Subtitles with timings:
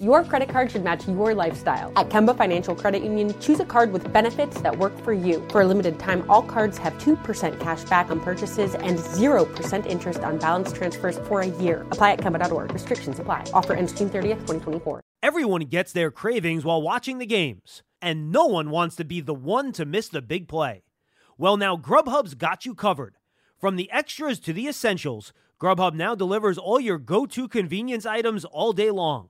[0.00, 1.92] Your credit card should match your lifestyle.
[1.94, 5.46] At Kemba Financial Credit Union, choose a card with benefits that work for you.
[5.50, 10.20] For a limited time, all cards have 2% cash back on purchases and 0% interest
[10.20, 11.82] on balance transfers for a year.
[11.90, 12.72] Apply at Kemba.org.
[12.72, 13.44] Restrictions apply.
[13.52, 15.02] Offer ends June 30th, 2024.
[15.22, 19.34] Everyone gets their cravings while watching the games, and no one wants to be the
[19.34, 20.82] one to miss the big play.
[21.36, 23.16] Well, now Grubhub's got you covered.
[23.58, 28.46] From the extras to the essentials, Grubhub now delivers all your go to convenience items
[28.46, 29.29] all day long.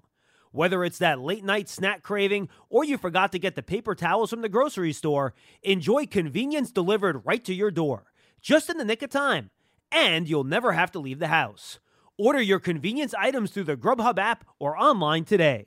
[0.53, 4.31] Whether it's that late night snack craving or you forgot to get the paper towels
[4.31, 8.07] from the grocery store, enjoy convenience delivered right to your door,
[8.41, 9.51] just in the nick of time.
[9.93, 11.79] And you'll never have to leave the house.
[12.19, 15.67] Order your convenience items through the Grubhub app or online today.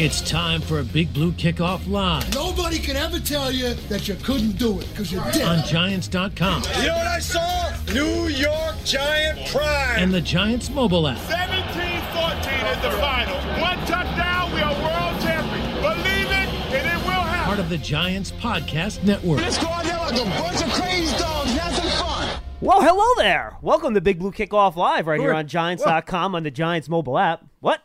[0.00, 4.14] It's time for a Big Blue Kickoff Live Nobody can ever tell you that you
[4.16, 5.42] couldn't do it because you did.
[5.42, 7.76] on Giants.com You know what I saw?
[7.92, 9.98] New York Giant Prime.
[9.98, 11.18] and the Giants mobile app.
[11.18, 13.36] 17-14 is the final.
[13.60, 15.80] One touchdown, we are world champions.
[15.80, 17.44] Believe it, and it will happen.
[17.46, 19.40] Part of the Giants Podcast Network.
[19.40, 21.50] Let's go out there like a bunch of crazy dogs.
[21.54, 22.40] Have some fun.
[22.60, 23.56] Well, hello there.
[23.62, 27.44] Welcome to Big Blue Kickoff Live right here on Giants.com on the Giants mobile app.
[27.60, 27.80] What?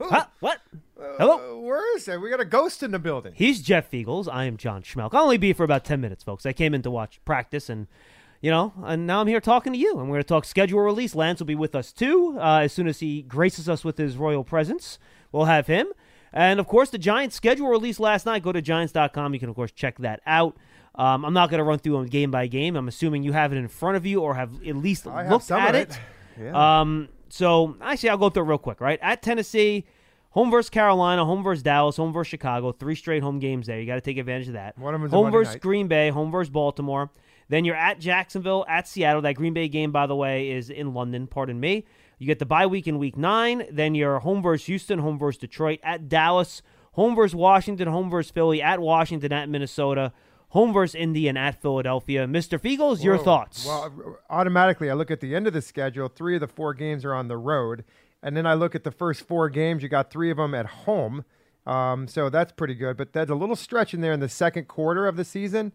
[0.00, 0.26] Huh?
[0.40, 0.58] What?
[0.98, 1.60] Hello?
[1.60, 2.20] Where is it?
[2.20, 3.32] We got a ghost in the building.
[3.34, 4.28] He's Jeff Feagles.
[4.32, 5.10] I am John Schmelk.
[5.12, 6.46] I'll only be for about 10 minutes, folks.
[6.46, 7.86] I came in to watch practice and,
[8.40, 9.98] you know, and now I'm here talking to you.
[9.98, 11.14] And we're going to talk schedule release.
[11.14, 12.38] Lance will be with us too.
[12.40, 14.98] Uh, as soon as he graces us with his royal presence,
[15.32, 15.88] we'll have him.
[16.32, 18.42] And, of course, the Giants schedule release last night.
[18.42, 19.34] Go to Giants.com.
[19.34, 20.56] You can, of course, check that out.
[20.94, 22.74] Um, I'm not going to run through them game by game.
[22.74, 25.32] I'm assuming you have it in front of you or have at least I have
[25.32, 25.90] looked some at of it.
[26.38, 26.44] it.
[26.44, 26.80] Yeah.
[26.80, 28.80] Um, so actually, I'll go through it real quick.
[28.80, 29.84] Right at Tennessee,
[30.36, 32.70] home versus Carolina, home versus Dallas, home versus Chicago.
[32.70, 33.80] Three straight home games there.
[33.80, 34.76] You got to take advantage of that.
[34.78, 35.62] One of 'em's a home versus night.
[35.62, 37.10] Green Bay, home versus Baltimore.
[37.48, 39.22] Then you're at Jacksonville, at Seattle.
[39.22, 41.26] That Green Bay game, by the way, is in London.
[41.26, 41.86] Pardon me.
[42.18, 43.64] You get the bye week in week nine.
[43.70, 46.60] Then you're home versus Houston, home versus Detroit, at Dallas,
[46.92, 50.12] home versus Washington, home versus Philly, at Washington, at Minnesota,
[50.48, 52.26] home versus Indy, and at Philadelphia.
[52.26, 52.58] Mr.
[52.58, 53.22] Feagles, your Whoa.
[53.24, 53.66] thoughts?
[53.66, 56.08] Well, automatically, I look at the end of the schedule.
[56.08, 57.84] Three of the four games are on the road,
[58.26, 59.84] and then I look at the first four games.
[59.84, 61.24] You got three of them at home,
[61.64, 62.96] um, so that's pretty good.
[62.96, 65.70] But there's a little stretch in there in the second quarter of the season.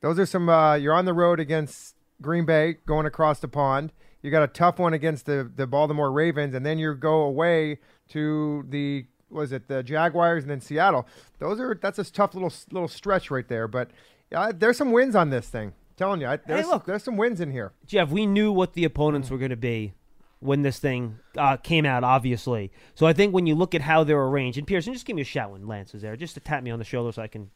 [0.00, 0.48] Those are some.
[0.48, 3.92] Uh, you're on the road against Green Bay, going across the pond.
[4.22, 7.80] You got a tough one against the the Baltimore Ravens, and then you go away
[8.10, 11.08] to the was it the Jaguars and then Seattle.
[11.40, 13.66] Those are that's a tough little little stretch right there.
[13.66, 13.90] But
[14.30, 15.72] yeah, there's some wins on this thing.
[15.96, 16.84] telling you, I, there's, look.
[16.84, 17.72] there's some wins in here.
[17.84, 19.94] Jeff, we knew what the opponents were going to be
[20.40, 22.72] when this thing uh, came out, obviously.
[22.94, 25.22] So I think when you look at how they're arranged, and Pearson, just give me
[25.22, 27.28] a shout when Lance is there, just to tap me on the shoulder so I
[27.28, 27.50] can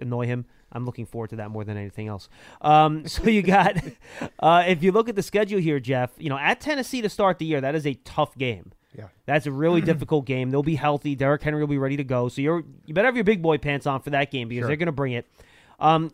[0.00, 0.44] annoy him.
[0.72, 2.28] I'm looking forward to that more than anything else.
[2.60, 3.76] Um, so you got,
[4.40, 7.38] uh, if you look at the schedule here, Jeff, you know, at Tennessee to start
[7.38, 8.72] the year, that is a tough game.
[8.96, 9.08] Yeah.
[9.26, 10.50] That's a really difficult game.
[10.50, 11.14] They'll be healthy.
[11.14, 12.28] Derrick Henry will be ready to go.
[12.28, 14.68] So you're you better have your big boy pants on for that game because Sure.
[14.68, 15.26] they're going to bring it.
[15.80, 16.12] Um,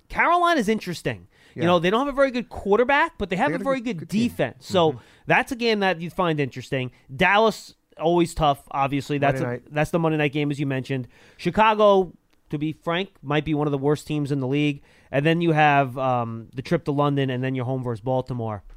[0.56, 1.28] is interesting.
[1.54, 3.80] You know, they don't have a very good quarterback, but they have They a very
[3.80, 4.20] good- good, good team.
[4.22, 4.36] Mm-hmm.
[4.36, 4.66] defense.
[4.66, 6.90] So that's a game that you find interesting.
[7.14, 8.62] Dallas always tough.
[8.70, 11.08] Obviously, that's a, that's the Monday night game as you mentioned.
[11.36, 12.12] Chicago,
[12.50, 14.82] to be frank, might be one of the worst teams in the league.
[15.12, 18.62] And then you have um, the trip to London, and then your home versus Baltimore.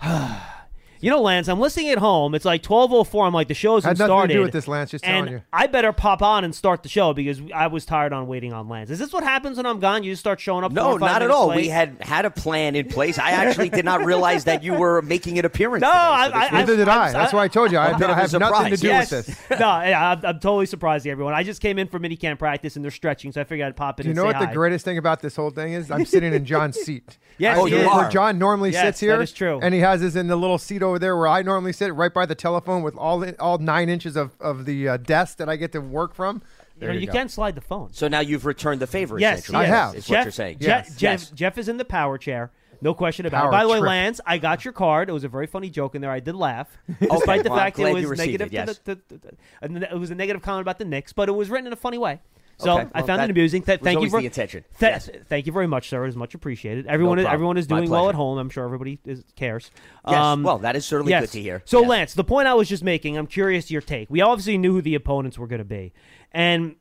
[1.00, 2.34] You know, Lance, I'm listening at home.
[2.34, 3.26] It's like 12:04.
[3.26, 5.30] I'm like, the show hasn't Had nothing to do with this, Lance, just telling and
[5.30, 5.42] you.
[5.52, 8.68] I better pop on and start the show because I was tired on waiting on
[8.68, 8.90] Lance.
[8.90, 10.02] Is this what happens when I'm gone?
[10.02, 10.72] You just start showing up?
[10.72, 11.46] four No, or five not at minutes all.
[11.48, 11.56] late?
[11.56, 13.18] We had had a plan in place.
[13.18, 15.82] I actually did not realize that you were making an appearance.
[15.82, 17.12] No, today, so I- this I- was- Neither did I.
[17.12, 17.78] That's why I told you.
[17.78, 18.80] I, A bit I of a have nothing to surprise.
[18.80, 19.10] do Yes.
[19.12, 19.50] with this.
[19.60, 21.34] no, yeah, I'm, I'm totally surprising everyone.
[21.34, 24.00] I just came in for minicamp practice and they're stretching, so I figured I'd pop
[24.00, 24.04] in.
[24.04, 24.52] Do you and know say what the hi.
[24.54, 25.90] greatest thing about this whole thing is?
[25.90, 27.18] I'm sitting in John's seat.
[27.40, 28.10] Yes, I- Oh, you where are.
[28.10, 29.16] John normally Yes, sits here.
[29.16, 29.60] that is true.
[29.62, 32.12] And he has his in the little seat over there where I normally sit, right
[32.12, 35.56] by the telephone with all all nine inches of, of the uh, desk that I
[35.56, 36.36] get to work from.
[36.76, 37.12] You, There know, you you go.
[37.12, 37.92] can slide the phone.
[37.92, 39.18] So now you've returned the favor.
[39.18, 39.70] Yes, essentially, I yes.
[39.70, 39.94] have.
[39.96, 40.58] Is Jeff, what you're saying.
[40.60, 40.88] Jeff, Yes.
[40.96, 41.30] Jeff, Yes.
[41.30, 42.50] Jeff is in the power chair.
[42.80, 43.52] No question about Power it.
[43.52, 43.88] By the way, trip.
[43.88, 45.08] Lance, I got your card.
[45.08, 46.12] It was a very funny joke in there.
[46.12, 46.68] I did laugh,
[47.00, 48.46] despite the well, I'm fact it was negative.
[48.48, 48.78] it, yes.
[48.78, 51.32] to the, to the- and it was a negative comment about the Knicks, but it
[51.32, 52.20] was written in a funny way.
[52.58, 53.62] So Okay, I found that it amusing.
[53.62, 54.64] Th- thank you for the intention.
[54.80, 55.08] Th- Yes.
[55.28, 56.04] Thank you very much, sir.
[56.04, 56.86] It is much appreciated.
[56.86, 58.36] Everyone, is, everyone is doing well at home.
[58.36, 59.70] I'm sure everybody is, cares.
[60.06, 60.16] Yes.
[60.16, 61.22] Um, well, that is certainly yes.
[61.22, 61.62] good to hear.
[61.64, 61.88] So, Yes.
[61.88, 64.10] Lance, the point I was just making, I'm curious your take.
[64.10, 65.92] We obviously knew who the opponents were going to be,
[66.32, 66.74] and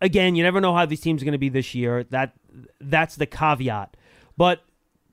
[0.00, 2.04] again, you never know how these teams are going to be this year.
[2.04, 2.34] That
[2.80, 3.96] that's the caveat.
[4.36, 4.62] But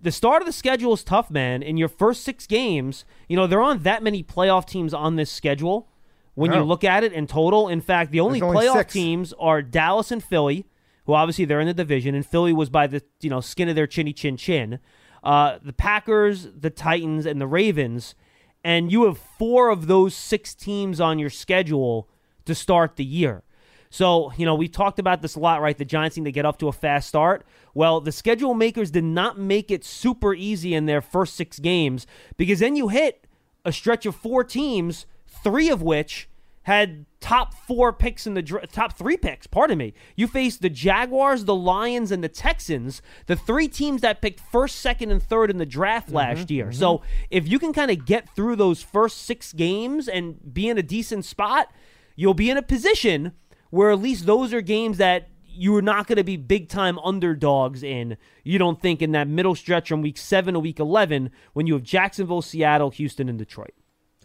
[0.01, 1.61] the start of the schedule is tough, man.
[1.63, 5.31] In your first six games, you know there aren't that many playoff teams on this
[5.31, 5.87] schedule.
[6.35, 9.61] When you look at it in total, in fact, the only There's playoff teams are
[9.61, 10.65] Dallas and Philly,
[11.05, 13.75] who obviously they're in the division, and Philly was by the you know skin of
[13.75, 14.79] their chinny chin chin.
[15.23, 18.15] Uh, the Packers, the Titans, and the Ravens,
[18.63, 22.07] and you have four of those six teams on your schedule
[22.45, 23.43] to start the year.
[23.89, 25.77] So, you know, we talked about this a lot, right?
[25.77, 27.45] The Giants seem to get off to a fast start.
[27.73, 32.05] Well, the schedule makers did not make it super easy in their first six games
[32.37, 33.25] because then you hit
[33.65, 35.05] a stretch of four teams,
[35.43, 36.29] three of which
[36.63, 39.47] had top four picks in the top three picks.
[39.47, 39.93] Pardon me.
[40.15, 44.75] You faced the Jaguars, the Lions, and the Texans, the three teams that picked first,
[44.75, 46.65] second, and third in the draft mm-hmm, last year.
[46.65, 46.79] Mm-hmm.
[46.79, 47.01] So
[47.31, 50.83] if you can kind of get through those first six games and be in a
[50.83, 51.71] decent spot,
[52.15, 53.31] you'll be in a position
[53.71, 57.83] where at least those are games that you're not going to be big time underdogs
[57.83, 58.15] in.
[58.43, 61.73] You don't think in that middle stretch from week seven to week 11 when you
[61.73, 63.73] have Jacksonville, Seattle, Houston, and Detroit.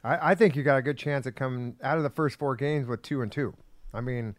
[0.05, 2.55] I, I think you got a good chance of coming out of the first four
[2.55, 3.55] games with two and two.
[3.93, 4.37] I mean,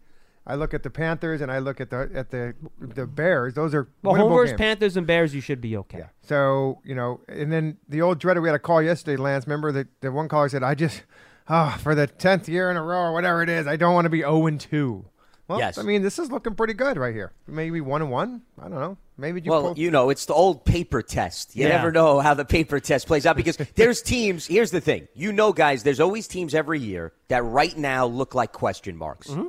[0.47, 3.55] I look at the Panthers and I look at the at the the Bears.
[3.55, 4.57] Those are Well, winnable home versus.
[4.57, 5.99] Panthers and Bears, you should be okay.
[5.99, 6.07] Yeah.
[6.21, 9.47] So you know, and then the old dreader we had a call yesterday, Lance.
[9.47, 11.01] Remember that the one caller said, "I just,
[11.49, 14.05] ah, for the tenth year in a row or whatever it is, I don't want
[14.05, 15.05] to be zero and two."
[15.47, 15.77] Well, Yes.
[15.77, 17.31] I mean, this is looking pretty good right here.
[17.47, 18.41] Maybe one and one.
[18.59, 18.97] I don't know.
[19.17, 21.55] Maybe you Well, pull- you know, it's the old paper test.
[21.55, 21.77] You Yeah.
[21.77, 24.45] never know how the paper test plays out because there's teams.
[24.45, 25.07] Here's the thing.
[25.13, 29.27] You know, guys, there's always teams every year that right now look like question marks.
[29.27, 29.47] Mm-hmm.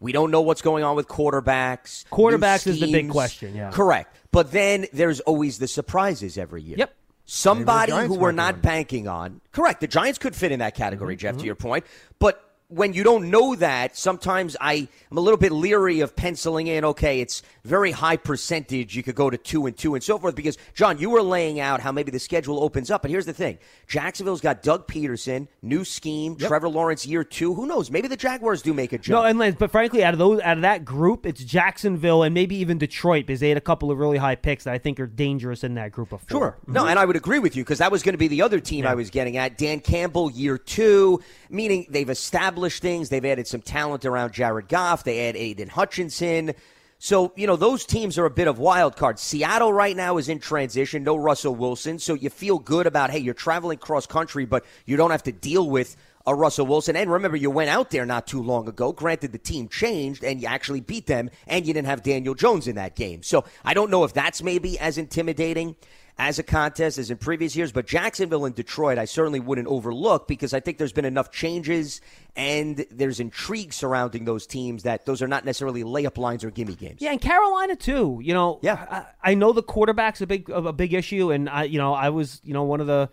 [0.00, 2.04] We don't know what's going on with quarterbacks.
[2.10, 3.70] Quarterbacks is the big question, yeah.
[3.70, 4.16] Correct.
[4.32, 6.76] But then there's always the surprises every year.
[6.78, 6.94] Yep.
[7.24, 9.40] Somebody who we're not banking on.
[9.52, 9.80] Correct.
[9.80, 11.84] The Giants could fit in that category, Mm-hmm, Jeff, to your point.
[12.18, 12.42] But
[12.74, 16.84] when you don't know that, sometimes I am a little bit leery of penciling in,
[16.86, 18.96] okay, it's very high percentage.
[18.96, 20.34] You could go to two and two and so forth.
[20.34, 23.02] Because, John, you were laying out how maybe the schedule opens up.
[23.02, 27.54] But here's the thing Jacksonville's got Doug Pederson, new scheme, Trevor Lawrence year two.
[27.54, 27.90] Who knows?
[27.90, 29.22] Maybe the Jaguars do make a jump.
[29.22, 32.32] No, and Lance, but frankly, out of those, out of that group, it's Jacksonville and
[32.32, 34.98] maybe even Detroit because they had a couple of really high picks that I think
[34.98, 36.40] are dangerous in that group of four.
[36.40, 36.58] Sure.
[36.66, 36.90] No, mm-hmm.
[36.90, 38.86] and I would agree with you because that was going to be the other team
[38.86, 39.58] I was getting at.
[39.58, 41.20] Dan Campbell, year two,
[41.50, 43.08] meaning they've established things.
[43.08, 45.04] They've added some talent around Jared Goff.
[45.04, 46.52] They add Aidan Hutchinson.
[46.98, 49.20] So, you know, those teams are a bit of wild cards.
[49.20, 51.98] Seattle right now is in transition, no Russell Wilson.
[51.98, 55.32] So you feel good about, hey, you're traveling cross country, but you don't have to
[55.32, 56.94] deal with a Russell Wilson.
[56.94, 58.92] And remember, you went out there not too long ago.
[58.92, 62.68] Granted, the team changed and you actually beat them, and you didn't have Daniel Jones
[62.68, 63.24] in that game.
[63.24, 65.74] So I don't know if that's maybe as intimidating
[66.18, 70.28] as a contest as in previous years, but Jacksonville and Detroit, I certainly wouldn't overlook
[70.28, 72.00] because I think there's been enough changes
[72.36, 76.74] and there's intrigue surrounding those teams that those are not necessarily layup lines or gimme
[76.76, 77.00] games.
[77.00, 78.20] Yeah, and Carolina too.
[78.22, 79.04] You know, Yeah.
[79.22, 82.10] I, I know the quarterback's a big a big issue, and I, you know, I
[82.10, 83.08] was, you know, one of the,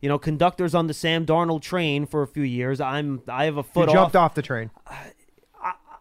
[0.00, 2.80] you know, conductors on the Sam Darnold train for a few years.
[2.80, 4.30] I'm, I have a you foot jumped off.
[4.30, 4.70] off the train.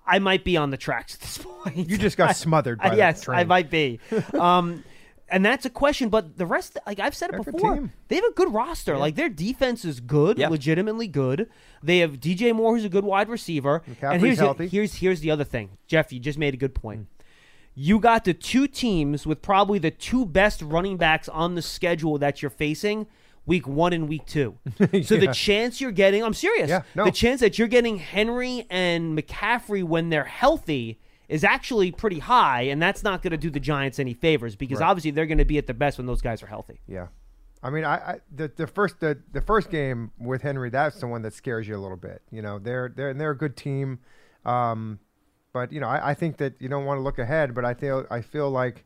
[0.06, 1.89] I might be on the tracks at this point.
[1.89, 3.39] You just got smothered by Uh, yes, the train.
[3.39, 3.99] I might be.
[4.33, 4.83] um,
[5.29, 6.09] and that's a question.
[6.09, 8.97] But the rest, like I've said it They're before, they have a good roster.
[8.97, 10.49] Like their defense is good, Yeah.
[10.49, 11.49] legitimately good.
[11.81, 13.81] They have DJ Moore, who's a good wide receiver.
[14.01, 14.68] and here's the- healthy.
[14.68, 16.11] here's here's the other thing, Jeff.
[16.13, 16.99] You just made a good point.
[16.99, 17.06] Hmm.
[17.75, 22.19] You got the two teams with probably the two best running backs on the schedule
[22.19, 23.07] that you're facing.
[23.45, 24.57] Week one and week two.
[25.03, 26.69] So the chance you're getting, I'm serious.
[26.69, 27.03] Yeah, no.
[27.06, 30.99] The chance that you're getting Henry and McCaffrey when they're healthy
[31.33, 34.80] is actually pretty high, and that's not going to do the Giants any favors because
[34.80, 34.87] Right.
[34.90, 36.80] obviously they're going to be at their best when those guys are healthy.
[36.87, 37.07] Yeah,
[37.63, 41.07] I mean, I, I the the first the, the first game with Henry, that's the
[41.07, 42.21] one that scares you a little bit.
[42.31, 43.99] You know, they're they're and they're a good team,
[44.45, 44.99] um,
[45.54, 47.73] but you know, I, I think that you don't want to look ahead, but I
[47.73, 48.85] feel I feel like,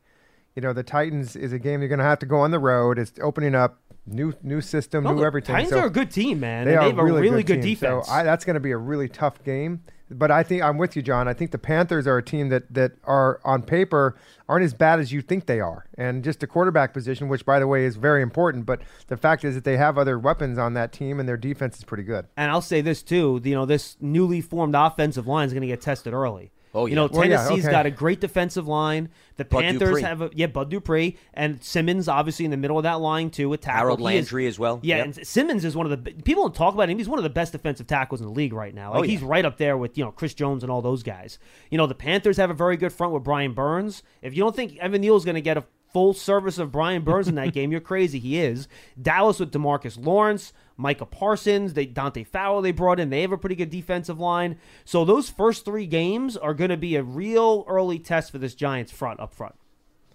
[0.55, 2.59] you know, the Titans is a game you're going to have to go on the
[2.59, 2.97] road.
[2.99, 5.53] It's opening up new new system, No, new the everything.
[5.55, 6.65] Titans so are a good team, man.
[6.65, 7.73] They and they have really a really good, team.
[7.75, 8.07] defense.
[8.07, 9.81] So I, that's going to be a really tough game.
[10.09, 11.27] But I think I'm with you, John.
[11.27, 14.15] I think the Panthers are a team that that are on paper
[14.47, 17.59] aren't as bad as you think they are, and just the quarterback position, which by
[17.59, 18.65] the way is very important.
[18.65, 21.77] But the fact is that they have other weapons on that team, and their defense
[21.77, 22.25] is pretty good.
[22.37, 25.67] and I'll say this too, you know, this newly formed offensive line is going to
[25.67, 26.51] get tested early.
[26.77, 27.61] Oh, You know, Well, yeah, okay.
[27.71, 29.09] got a great defensive line.
[29.37, 30.01] The Bud Panthers Dupree.
[30.03, 33.49] have a yeah, Bud Dupree and Simmons obviously in the middle of that line too
[33.49, 33.79] with tackle.
[33.79, 34.79] Harold He is- Landry as well.
[34.81, 35.05] Yeah, Yep.
[35.05, 36.97] and Simmons is one of the people don't talk about him.
[36.97, 38.91] He's one of the best defensive tackles in the league right now.
[38.91, 39.11] Like Oh, yeah.
[39.11, 41.37] he's right up there with you know Chris Jones and all those guys.
[41.69, 44.01] You know the Panthers have a very good front with Brian Burns.
[44.21, 45.63] If you don't think Evan Neal is going to get a
[45.97, 48.19] full service of Brian Burns in that game, you're crazy.
[48.19, 48.67] He is.
[49.01, 53.09] Dallas with Demarcus Lawrence, Micah Parsons, they Dante Fowler they brought in.
[53.09, 54.59] They have a pretty good defensive line.
[54.85, 58.53] So those first three games are going to be a real early test for this
[58.53, 59.55] Giants front up front.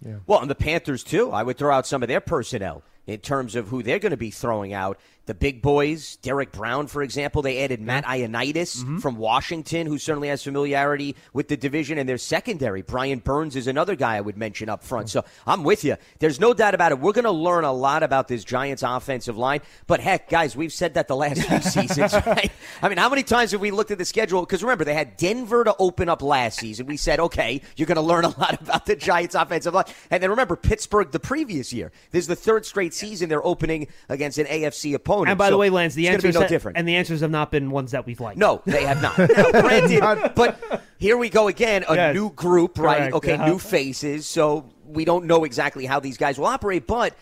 [0.07, 0.19] Yeah.
[0.25, 1.33] Well, and the Panthers too.
[1.33, 4.17] I would throw out some of their personnel in terms of who they're going to
[4.17, 4.99] be throwing out.
[5.27, 8.99] The big boys, Derrick Brown, for example, they added Matt Ioannidis Mm-hmm.
[8.99, 12.83] from Washington, who certainly has familiarity with the division and their secondary.
[12.83, 15.11] Brian Burns is another guy I would mention up front.
[15.11, 15.97] So I'm with you.
[16.19, 16.99] There's no doubt about it.
[16.99, 19.61] We're going to learn a lot about this Giants offensive line.
[19.87, 22.51] But heck, guys, we've said that the last few seasons, right?
[22.83, 24.41] I mean, how many times have we looked at the schedule?
[24.41, 26.87] Because remember, they had Denver to open up last season.
[26.87, 29.85] We said, okay, you're going to learn a lot about the Giants offensive line.
[30.11, 31.93] And then remember, Pittsburgh the previous year.
[32.11, 35.31] This is the third straight season they're opening against an AFC opponent.
[35.31, 36.79] And by So the way, Lance, the answers no different.
[36.79, 38.39] and the answers have not been ones that we've liked.
[38.39, 39.17] No, they have not.
[39.17, 41.85] Granted, but here we go again.
[41.89, 42.15] A Yes.
[42.15, 42.99] new group, right?
[42.99, 43.47] Correct, Okay, uh-huh.
[43.47, 44.27] new faces.
[44.27, 46.87] So we don't know exactly how these guys will operate.
[46.87, 47.15] But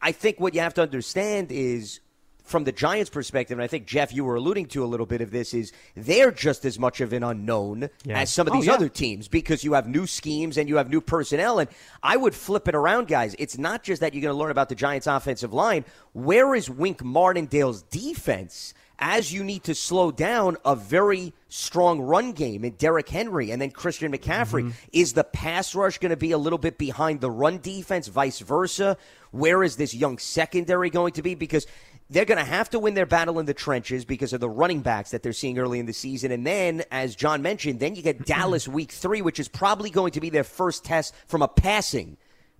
[0.00, 2.00] I think what you have to understand is.
[2.48, 5.20] From the Giants' perspective, and I think Jeff, you were alluding to a little bit
[5.20, 8.20] of this, is they're just as much of an unknown Yeah.
[8.20, 8.72] as some of Oh, these yeah.
[8.74, 11.58] other teams because you have new schemes and you have new personnel.
[11.58, 11.68] And
[12.02, 13.36] I would flip it around, guys.
[13.38, 15.84] It's not just that you're going to learn about the Giants' offensive line.
[16.14, 18.74] Where is Wink Martindale's defense?
[19.00, 23.62] as you need to slow down a very strong run game in Derrick Henry and
[23.62, 24.64] then Christian McCaffrey.
[24.64, 24.70] Mm-hmm.
[24.92, 28.40] Is the pass rush going to be a little bit behind the run defense, vice
[28.40, 28.96] versa?
[29.30, 31.36] Where is this young secondary going to be?
[31.36, 31.64] Because
[32.10, 34.80] they're going to have to win their battle in the trenches because of the running
[34.80, 36.32] backs that they're seeing early in the season.
[36.32, 40.12] And then, as John mentioned, then you get Dallas week three, which is probably going
[40.12, 42.16] to be their first test from a passing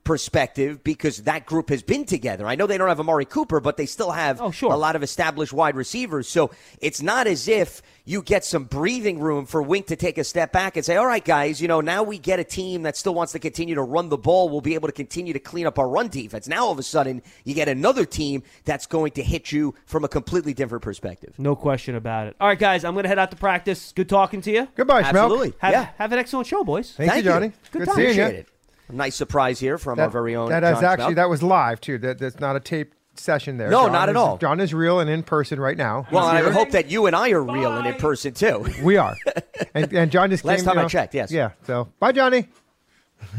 [0.08, 2.46] perspective because that group has been together.
[2.46, 4.72] I know they don't have Amari Cooper, but they still have Oh, sure.
[4.72, 6.26] a lot of established wide receivers.
[6.30, 6.50] So
[6.80, 10.50] it's not as if you get some breathing room for Wink to take a step
[10.50, 13.12] back and say, all right, guys, you know, now we get a team that still
[13.12, 14.48] wants to continue to run the ball.
[14.48, 16.48] We'll be able to continue to clean up our run defense.
[16.48, 20.04] Now all of a sudden, you get another team that's going to hit you from
[20.04, 21.34] a completely different perspective.
[21.36, 22.36] No question about it.
[22.40, 23.92] All right, guys, I'm going to head out to practice.
[23.92, 24.68] Good talking to you.
[24.74, 25.08] Goodbye, Schmelk.
[25.24, 25.52] Absolutely.
[25.58, 25.88] Have, yeah.
[25.98, 26.94] have an excellent show, boys.
[26.94, 27.52] Thank, you, Johnny.
[27.72, 27.96] Good Good time.
[27.96, 28.22] seeing you.
[28.22, 28.48] It.
[28.88, 30.48] A nice surprise here from our very own.
[30.50, 31.16] That is John actually Schmelk.
[31.16, 31.98] that was live too.
[31.98, 33.68] That that's not a taped session there.
[33.68, 34.38] No, John not at is- all.
[34.38, 36.06] John is real and in person right now.
[36.10, 36.50] Well, I here.
[36.52, 38.64] hope that you and I are real and in person too.
[38.82, 39.14] we are.
[39.74, 41.30] And, and John just Last came, time you I checked, yes.
[41.30, 41.50] Yeah.
[41.66, 42.48] So bye, Johnny.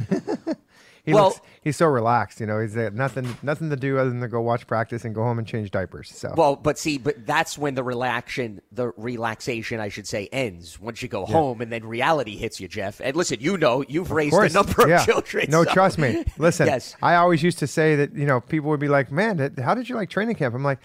[1.10, 2.40] he Well- looks, he's so relaxed.
[2.40, 5.16] You know, he's got nothing nothing to do other than to go watch practice and
[5.16, 6.12] go home and change diapers.
[6.16, 10.80] So Well, but see, but that's when the relaxation, the relaxation, I should say, ends.
[10.80, 13.02] Once you go home, and then reality hits you, Jeff.
[13.04, 15.04] And listen, you know, you've raised a number of yeah.
[15.06, 15.48] children.
[15.50, 16.24] No, so- trust me.
[16.38, 19.54] Listen, yes, I always used to say that, you know, people would be like, man,
[19.62, 20.56] how did you like training camp?
[20.56, 20.80] I'm like,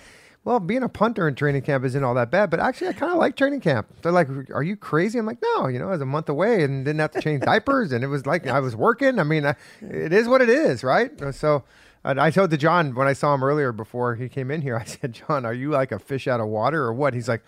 [0.45, 3.13] well, being a punter in training camp isn't all that bad, but actually, I kind
[3.13, 3.89] of like training camp.
[4.03, 5.19] They're like, are you crazy?
[5.19, 7.43] I'm like, no, you know, I was a month away and didn't have to change
[7.45, 9.19] diapers, and it was like I was working.
[9.19, 11.11] I mean, I, it is what it is, right?
[11.35, 11.65] So
[12.05, 14.77] uh, I told to John when I saw him earlier before he came in here,
[14.77, 17.15] I said, John, are you like a fish out of water or what?
[17.15, 17.43] He's like,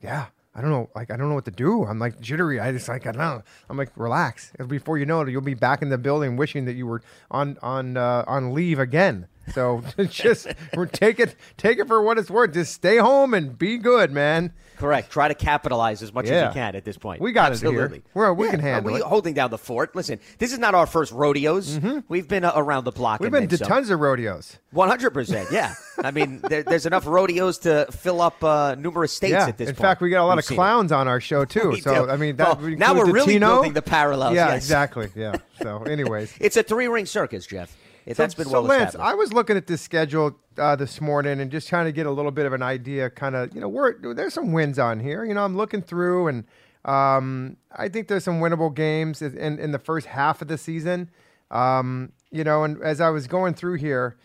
[0.00, 0.26] yeah.
[0.56, 1.84] I don't know, like I don't know what to do.
[1.84, 2.60] I'm like jittery.
[2.60, 3.42] I just like I don't know.
[3.68, 4.52] I'm like relax.
[4.68, 7.58] Before you know it, you'll be back in the building, wishing that you were on
[7.60, 9.26] on uh, on leave again.
[9.52, 10.46] So just
[10.92, 12.52] take it take it for what it's worth.
[12.54, 14.52] Just stay home and be good, man.
[14.78, 15.10] correct.
[15.10, 17.20] Try to capitalize as much as you can at this point.
[17.20, 18.02] We got it here.
[18.14, 19.02] We're- we Yeah, can handle we it.
[19.02, 19.08] Mm-hmm.
[19.08, 19.94] holding down the fort.
[19.94, 21.78] Listen, this is not our first rodeos.
[22.08, 23.20] We've been uh, around the block.
[23.20, 23.68] We've been to some.
[23.68, 24.58] tons of rodeos.
[24.72, 25.48] One hundred percent.
[25.52, 25.74] Yeah.
[26.02, 29.46] I mean, there, there's enough rodeos to fill up uh, numerous states yeah.
[29.46, 29.82] at this In point.
[29.82, 30.58] fact, we got a lot We've of seen it.
[30.58, 31.70] clowns on our show too.
[31.74, 32.10] We so do.
[32.10, 33.46] I mean, that Well, now we're really Tino.
[33.54, 34.56] building the parallels, Yeah, yes.
[34.64, 35.10] exactly.
[35.14, 35.36] Yeah.
[35.62, 36.34] So, anyways.
[36.40, 37.76] It's a three ring circus, Jeff.
[38.06, 39.12] It, that's been so well Lance, established.
[39.12, 42.10] I was looking at this schedule uh, this morning and just trying to get a
[42.10, 43.08] little bit of an idea.
[43.10, 45.24] Kind of, you know, where there's some wins on here.
[45.24, 46.44] You know, I'm looking through, and
[46.84, 51.10] um, I think there's some winnable games in in the first half of the season.
[51.50, 54.16] Um, you know, and as I was going through here,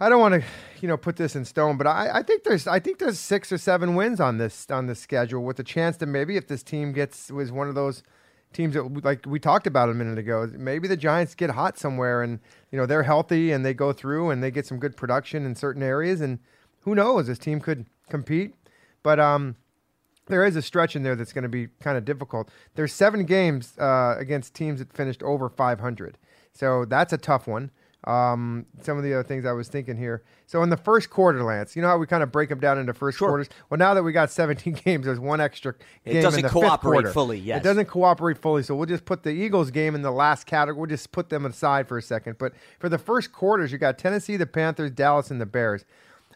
[0.00, 0.44] I don't want to,
[0.80, 3.50] you know, put this in stone, but I, I think there's I think there's six
[3.50, 6.62] or seven wins on this on this schedule with a chance to maybe if this
[6.62, 8.02] team gets was one of those
[8.58, 12.22] teams that like we talked about a minute ago, maybe the Giants get hot somewhere
[12.22, 12.40] and
[12.72, 15.54] you know they're healthy and they go through and they get some good production in
[15.54, 16.40] certain areas and
[16.80, 18.54] who knows this team could compete,
[19.02, 19.56] but um.
[20.26, 22.50] There is a stretch in there that's going to be kind of difficult.
[22.74, 26.18] There's seven games uh, against teams that finished over 500,
[26.52, 27.70] so that's a tough one.
[28.04, 30.22] Um, some of the other things I was thinking here.
[30.46, 32.78] So in the first quarter, Lance, you know how we kind of break them down
[32.78, 33.28] into first Sure.
[33.28, 33.48] quarters.
[33.68, 35.74] Well, now that we got 17 games, there's one extra
[36.04, 37.12] It doesn't in the cooperate fifth quarter.
[37.12, 37.60] fully, yes.
[37.60, 38.62] it doesn't cooperate fully.
[38.62, 40.78] So we'll just put the Eagles game in the last category.
[40.80, 42.38] We'll just put them aside for a second.
[42.38, 45.84] But for the first quarters, you got Tennessee, the Panthers, Dallas, and the Bears.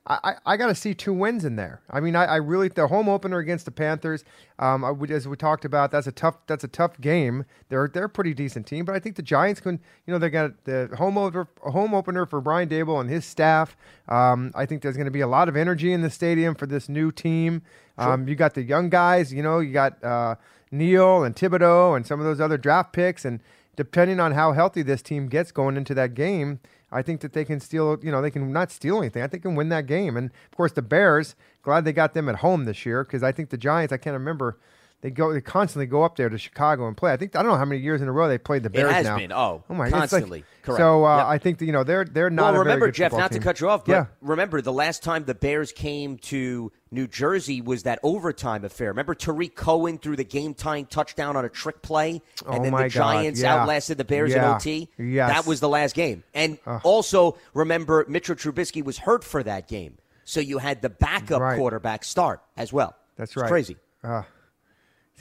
[0.05, 1.81] I, I, I got to see two wins in there.
[1.89, 4.25] I mean, I, I really the home opener against the Panthers,
[4.59, 7.45] um, I would, as we talked about, that's a tough that's a tough game.
[7.69, 9.79] They're they're a pretty decent team, but I think the Giants can.
[10.07, 13.77] You know, they got the home opener home opener for Brian Daboll and his staff.
[14.09, 16.67] Um, I think there's going to be a lot of energy in the stadium for
[16.67, 17.63] this new team.
[17.97, 19.33] Um, you got the young guys.
[19.33, 20.35] You know, you got uh,
[20.73, 23.39] Neal and Thibodeaux and some of those other draft picks, and
[23.77, 26.59] depending on how healthy this team gets going into that game.
[26.93, 29.23] I think that they can steal, you know, they can not steal anything.
[29.23, 30.17] I think they can win that game.
[30.17, 33.33] And of course, the Bears, glad they got them at home this year because I
[33.33, 34.59] think the Giants, I can't remember,
[35.03, 37.13] they go, they constantly go up there to Chicago and play.
[37.13, 38.91] I think I don't know how many years in a row they played the Bears
[38.93, 39.19] has now.
[39.19, 40.45] been, oh, my, it's like- constantly.
[40.63, 40.79] Correct.
[40.79, 41.27] So uh, Yep.
[41.27, 42.53] I think that, you know they're they're not.
[42.53, 45.03] well, a very remember, Jeff, not to cut you off, but yeah, remember the last
[45.03, 48.91] time the Bears came to New Jersey was that overtime affair.
[48.91, 52.73] Remember Tarik Cohen threw the game tying touchdown on a trick play, and Oh then
[52.73, 53.57] the Giants yeah.
[53.57, 54.51] outlasted the Bears Yeah.
[54.51, 54.89] in OT.
[54.99, 55.31] Yes.
[55.31, 56.23] That was the last game.
[56.33, 59.99] And also, remember, Mitchell Trubisky was hurt for that game.
[60.23, 61.59] So you had the backup Right.
[61.59, 62.95] quarterback start as well.
[63.17, 63.49] that's It's right.
[63.51, 63.77] crazy.
[64.05, 64.23] Uh,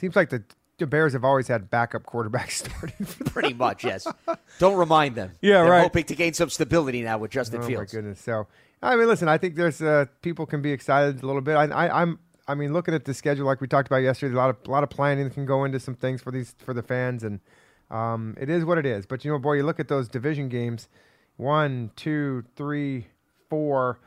[0.02, 0.42] seems like the,
[0.78, 3.06] the Bears have always had backup quarterbacks starting.
[3.06, 3.24] For.
[3.24, 4.06] Pretty much, yes.
[4.58, 5.30] Don't remind them.
[5.40, 5.82] Yeah, They're right.
[5.82, 7.94] hoping to gain some stability now with Justin oh Fields.
[7.94, 8.20] my goodness!
[8.20, 8.48] So
[8.82, 11.54] I mean, listen, I think there's uh, people can be excited a little bit.
[11.54, 12.18] I, I, I'm.
[12.48, 14.70] I mean, looking at the schedule like we talked about yesterday, a lot of a
[14.70, 17.38] lot of planning can go into some things for these for the fans, and
[17.90, 19.06] um, it is what it is.
[19.06, 20.88] But you know, boy, you look at those division games,
[21.36, 23.06] one, two, three,
[23.48, 24.00] four,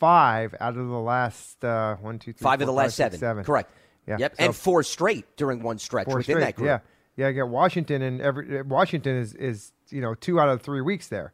[0.00, 3.12] five out of the last uh, one, two, three, Five of four, the last five,
[3.12, 3.20] six, seven.
[3.20, 3.44] seven.
[3.44, 3.70] Correct.
[4.06, 4.16] Yeah.
[4.18, 4.36] Yep.
[4.36, 6.66] So- and four straight during one stretch within straight, that group.
[6.66, 6.78] Yeah,
[7.16, 7.28] yeah.
[7.28, 11.08] I got Washington and every Washington is is you know two out of three weeks
[11.08, 11.32] there.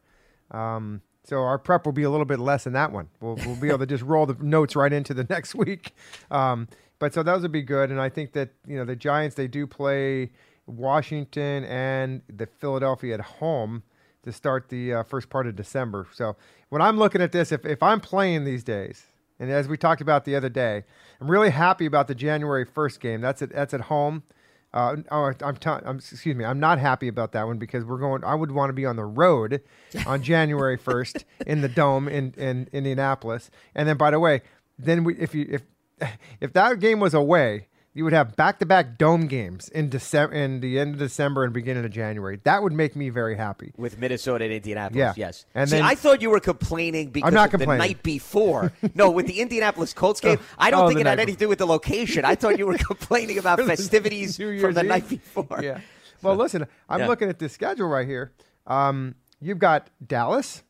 [0.51, 3.09] Um, so our prep will be a little bit less in that one.
[3.21, 5.93] We'll we'll be able to just roll the notes right into the next week.
[6.31, 9.37] Um, but so those would be good, and I think that you know the Giants
[9.37, 10.31] they do play
[10.67, 13.83] Washington and the Philadelphia at home
[14.25, 16.07] to start the uh, first part of December.
[16.13, 16.37] So
[16.69, 19.07] when I'm looking at this, if if I'm playing these days,
[19.39, 20.85] and as we talked about the other day,
[21.21, 23.21] I'm really happy about the January 1st game.
[23.21, 24.23] That's at that's at home.
[24.75, 26.45] Uh, oh, I'm, t- I'm excuse me.
[26.45, 28.23] I'm not happy about that one because we're going.
[28.23, 29.63] I would want to be on the road
[30.07, 33.51] on January 1st in the dome in, in Indianapolis.
[33.75, 34.43] And then, by the way,
[34.79, 35.63] then we, if you if
[36.41, 40.79] if that game was away, you would have back-to-back dome games in December, in the
[40.79, 42.39] end of December and beginning of January.
[42.45, 43.73] That would make me very happy.
[43.77, 45.15] With Minnesota and Indianapolis, Yeah.
[45.17, 45.47] yes.
[45.55, 48.73] And See, then- I thought you were complaining because I'm not of the night before.
[48.95, 51.49] no, with the Indianapolis Colts game, I don't Oh, think it had anything to do
[51.49, 52.25] with the location.
[52.25, 54.87] I thought you were complaining about festivities from the Eve.
[54.87, 55.61] night before.
[55.63, 55.81] Yeah.
[56.23, 57.09] Well, listen, I'm Yeah.
[57.09, 58.33] looking at this schedule right here.
[58.67, 60.63] Um, you've got Dallas.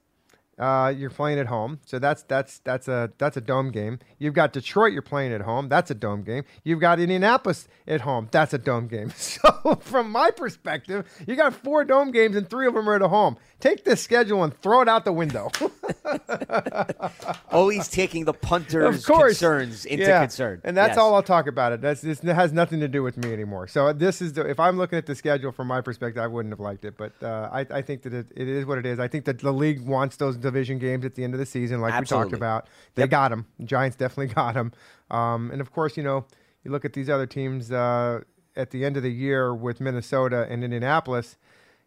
[0.59, 3.99] Uh, you're playing at home, so that's that's that's a that's a dome game.
[4.19, 4.93] You've got Detroit.
[4.93, 5.69] You're playing at home.
[5.69, 6.43] That's a dome game.
[6.65, 8.29] You've got Indianapolis at home.
[8.33, 9.13] That's a dome game.
[9.39, 13.03] So from my perspective, you got four dome games and three of them are at
[13.03, 13.37] home.
[13.61, 15.51] Take this schedule and throw it out the window.
[17.51, 20.21] Always taking the punter's of concerns into yeah.
[20.23, 20.61] concern.
[20.65, 20.99] And that's Yes.
[20.99, 21.81] all I'll talk about it.
[21.81, 23.69] That's this has nothing to do with me anymore.
[23.69, 26.53] So this is the, if I'm looking at the schedule from my perspective, I wouldn't
[26.53, 26.97] have liked it.
[26.97, 28.99] But uh, I, I think that it, it is what it is.
[28.99, 31.81] I think that the league wants those division games at the end of the season,
[31.81, 32.67] like we talked about.
[32.95, 33.11] They Yep.
[33.11, 33.47] got them.
[33.65, 34.73] Giants definitely got them.
[35.11, 36.27] Um, and of course, you know,
[36.65, 38.21] you look at these other teams uh,
[38.57, 41.37] at the end of the year with Minnesota and Indianapolis.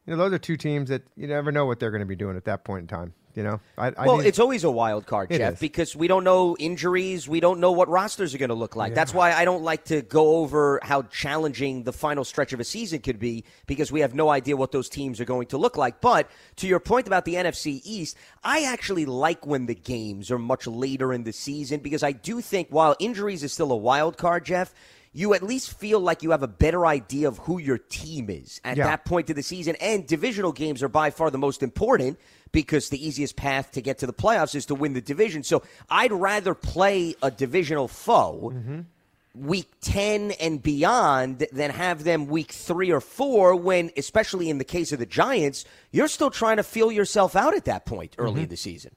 [0.06, 2.16] You know, those are two teams that you never know what they're going to be
[2.16, 3.14] doing at that point in time.
[3.36, 5.60] You know, I, I Well, it's always a wild card, It Jeff, is.
[5.60, 7.28] because we don't know injuries.
[7.28, 8.94] We don't know what rosters are going to look like.
[8.94, 12.64] That's why I don't like to go over how challenging the final stretch of a
[12.64, 15.78] season could be because we have no idea what those teams are going to look
[15.78, 16.02] like.
[16.02, 20.40] But to your point about the NFC East, I actually like when the games are
[20.40, 24.18] much later in the season because I do think while injuries is still a wild
[24.18, 24.74] card, Jeff,
[25.14, 28.62] you at least feel like you have a better idea of who your team is
[28.64, 28.86] at Yeah.
[28.88, 29.76] that point of the season.
[29.82, 32.18] And divisional games are by far the most important
[32.52, 35.44] because the easiest path to get to the playoffs is to win the division.
[35.44, 38.84] So I'd rather play a divisional foe
[39.34, 44.66] week 10 and beyond than have them week three or four when, especially in the
[44.66, 48.44] case of the Giants, you're still trying to feel yourself out at that point early
[48.44, 48.92] in the season.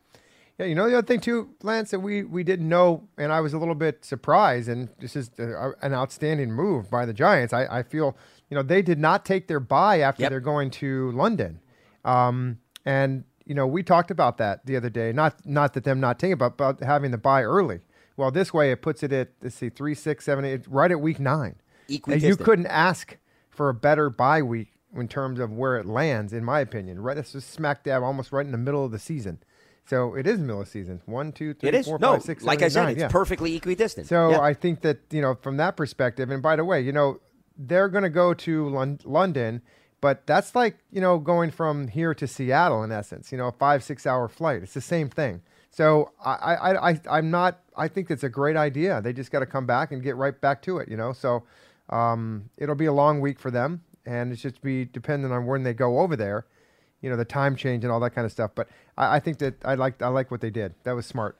[0.59, 3.40] Yeah, you know the other thing too, Lance, that we we didn't know, and I
[3.40, 7.53] was a little bit surprised, and this is uh, an outstanding move by the Giants.
[7.53, 8.17] I, I feel,
[8.51, 10.31] you know, they did not take their bye after Yep.
[10.31, 11.59] they're going to London,
[12.05, 15.12] um, and you know we talked about that the other day.
[15.12, 17.80] Not not that them not taking, but about having the buy early.
[18.16, 21.00] Well, this way it puts it at let's see, three, six, seven, eight, right at
[21.00, 21.57] week nine.
[22.07, 23.18] And you couldn't ask
[23.50, 27.00] for a better bye week in terms of where it lands, in my opinion.
[27.00, 29.38] Right, it's just smack dab, almost right in the middle of the season.
[29.87, 31.02] So it is middle of season.
[31.04, 33.00] One, two, three, It is four, no, five, six, like seven, I said, nine, it's
[33.00, 33.09] yeah.
[33.09, 34.07] perfectly equidistant.
[34.07, 34.40] So Yeah.
[34.40, 37.20] I think that you know from that perspective, and by the way, you know
[37.59, 39.61] they're going to go to Lon- London,
[40.05, 43.33] but that's like you know going from here to Seattle in essence.
[43.33, 44.62] You know, a five six hour flight.
[44.62, 45.40] It's the same thing.
[45.71, 47.61] So I I, I I'm not.
[47.75, 49.01] I think it's a great idea.
[49.01, 50.90] They just got to come back and get right back to it.
[50.90, 51.45] You know, so
[51.88, 55.62] um, it'll be a long week for them, and it's just be dependent on when
[55.62, 56.45] they go over there.
[57.01, 58.51] You know, the time change and all that kind of stuff.
[58.55, 60.75] But I, I think that I like I like what they did.
[60.83, 61.38] That was smart.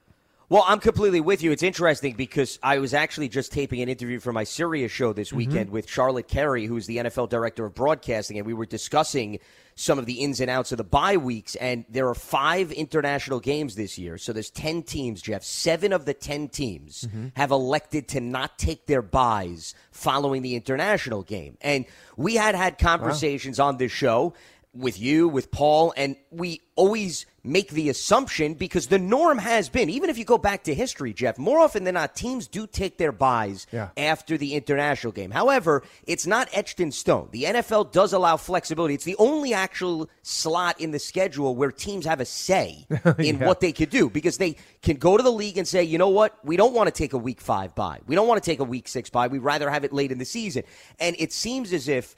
[0.51, 1.53] Well, I'm completely with you.
[1.53, 5.29] It's interesting because I was actually just taping an interview for my Sirius show this
[5.29, 5.37] mm-hmm.
[5.39, 9.39] weekend with Charlotte Carey, who's the NFL director of broadcasting, and we were discussing
[9.75, 11.57] some of the ins and outs of the bye weeks.
[11.57, 14.19] And there are five international games this year.
[14.19, 15.43] So there's 10 teams, Jeff.
[15.43, 17.29] Seven of the 10 teams mm-hmm.
[17.35, 21.57] have elected to not take their buys following the international game.
[21.61, 24.35] And we had had conversations on this show
[24.75, 29.89] with you, with Paul, and we always make the assumption because the norm has been,
[29.91, 32.97] even if you go back to history, Jeff, more often than not, teams do take
[32.99, 33.91] their buys Yeah.
[33.97, 35.31] after the international game.
[35.31, 37.29] However, it's not etched in stone.
[37.33, 38.95] The NFL does allow flexibility.
[38.95, 42.87] It's the only actual slot in the schedule where teams have a say
[43.19, 43.47] in Yeah.
[43.47, 46.09] what they could do because they can go to the league and say, you know
[46.09, 48.01] what, we don't want to take a week five buy.
[48.07, 49.29] We don't want to take a week six buy.
[49.29, 50.65] We'd rather have it late in the season.
[50.99, 52.17] And it seems as if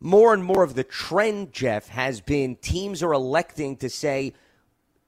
[0.00, 4.32] more and more of the trend, Jeff, has been teams are electing to say,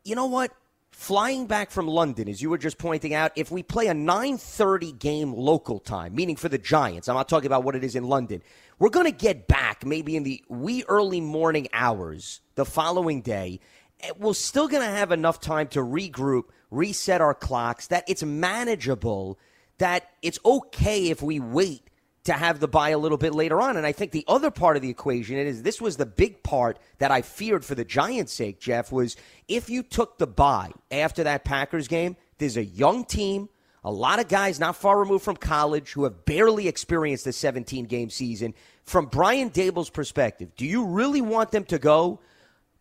[0.05, 0.53] you know what?
[0.91, 4.99] Flying back from London, as you were just pointing out, if we play a 9:30
[4.99, 8.05] game local time, meaning for the Giants, I'm not talking about what it is in
[8.05, 8.43] London.
[8.79, 13.61] We're going to get back maybe in the wee early morning hours the following day.
[14.19, 17.87] We're still going to have enough time to regroup, reset our clocks.
[17.87, 19.39] That it's manageable.
[19.79, 21.89] That it's okay if we wait
[22.25, 23.77] to have the buy a little bit later on.
[23.77, 26.79] And I think the other part of the equation is this was the big part
[26.99, 29.17] that I feared for the Giants' sake, Jeff, was
[29.49, 33.49] if you took the buy after that Packers game, there's a young team,
[33.85, 37.87] a lot of guys not far removed from college who have barely experienced a 17
[37.87, 38.55] game season.
[38.85, 42.21] From Brian Daboll's perspective, do you really want them to go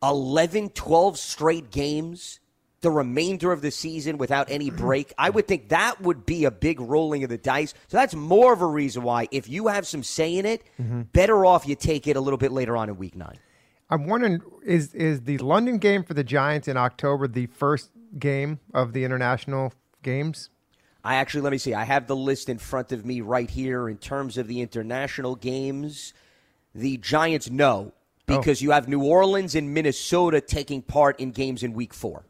[0.03, 2.39] 11, 12 straight games?
[2.81, 4.77] the remainder of the season without any mm-hmm.
[4.77, 5.13] break.
[5.17, 7.73] I would think that would be a big rolling of the dice.
[7.87, 11.01] So that's more of a reason why, if you have some say in it, mm-hmm.
[11.13, 13.37] better off you take it a little bit later on in week nine.
[13.89, 18.59] I'm wondering is is the London game for the Giants in October the first game
[18.73, 20.49] of the international games?
[21.03, 21.73] I actually let me see.
[21.73, 25.35] I have the list in front of me right here in terms of the international
[25.35, 26.13] games.
[26.73, 27.93] The Giants no oh.
[28.25, 28.63] because oh.
[28.63, 32.23] you have New Orleans and Minnesota taking part in games in week 4.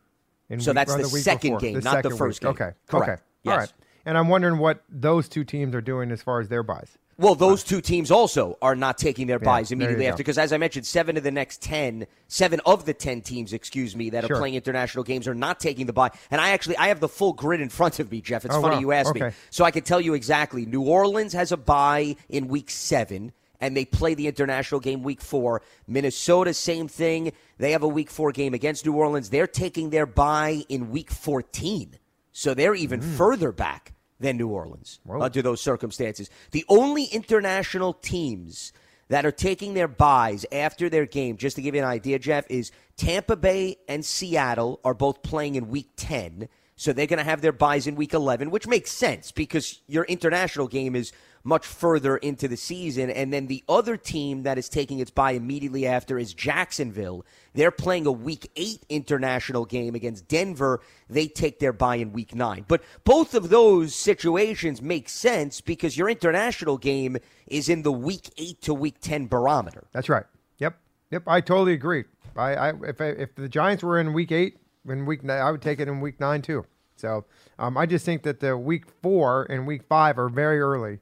[0.60, 2.58] So that's the, the second before, game, the not second the first week.
[2.58, 2.68] game.
[2.68, 3.10] Okay, correct.
[3.10, 3.22] Okay.
[3.44, 3.52] Yes.
[3.52, 3.74] All right.
[4.06, 6.98] And I'm wondering what those two teams are doing as far as their buys.
[7.18, 10.52] Well, those two teams also are not taking their yeah, buys immediately after because, as
[10.52, 14.26] I mentioned, seven of the next ten, seven of the ten teams, excuse me, that
[14.26, 14.36] sure.
[14.36, 16.10] are playing international games are not taking the buy.
[16.32, 18.44] And I actually I have the full grid in front of me, Jeff.
[18.44, 18.82] It's oh, funny wow.
[18.82, 19.26] you asked okay.
[19.26, 20.66] me, so I can tell you exactly.
[20.66, 25.22] New Orleans has a buy in week seven and they play the international game week
[25.22, 25.62] four.
[25.88, 27.32] Minnesota, same thing.
[27.58, 29.30] They have a week four game against New Orleans.
[29.30, 31.98] They're taking their buy in week 14.
[32.32, 33.16] So they're even mm.
[33.16, 36.30] further back than New Orleans under those circumstances.
[36.52, 38.74] The only international teams
[39.10, 42.46] that are taking their buys after their game, just to give you an idea, Jeff,
[42.50, 46.48] is Tampa Bay and Seattle are both playing in week 10.
[46.78, 50.06] So they're going to have their buys in week 11, which makes sense because your
[50.06, 51.12] international game is
[51.44, 53.10] much further into the season.
[53.10, 57.26] And then the other team that is taking its buy immediately after is Jacksonville.
[57.54, 60.82] They're playing a week eight international game against Denver.
[61.10, 62.66] They take their buy in week nine.
[62.68, 68.30] But both of those situations make sense because your international game is in the week
[68.38, 69.88] eight to week 10 barometer.
[69.92, 70.26] That's right.
[70.60, 70.78] Yep,
[71.12, 71.24] yep.
[71.28, 72.06] I totally agree.
[72.36, 75.52] I, I if I, if the Giants were in week eight, in week nine, I
[75.52, 76.66] would take it in week nine too.
[76.96, 77.26] So
[77.60, 81.00] um, I just think that the week four and week five are very early,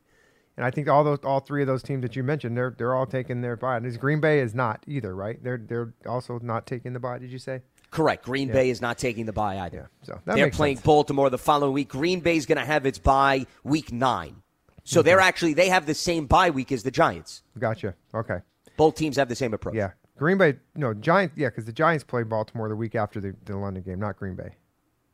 [0.59, 2.93] and I think all those all three of those teams that you mentioned, they're they're
[2.93, 3.77] all taking their bye.
[3.77, 5.41] And Green Bay is not either, right?
[5.41, 7.17] They're they're also not taking the bye.
[7.17, 7.61] Did you say?
[7.91, 8.25] Correct.
[8.25, 9.89] Green Bay is not taking the bye either.
[10.01, 10.85] Yeah, so that they're playing sense.
[10.85, 11.87] Baltimore the following week.
[11.87, 14.43] Green Bay's going to have its bye week nine.
[14.83, 17.41] So they're actually they have the same bye week as the Giants.
[17.57, 17.95] Gotcha.
[18.13, 18.39] Okay.
[18.75, 19.75] Both teams have the same approach.
[19.75, 19.91] Yeah.
[20.17, 21.37] Green Bay, no Giants.
[21.37, 24.35] Yeah, because the Giants play Baltimore the week after the, the London game, not Green
[24.35, 24.57] Bay.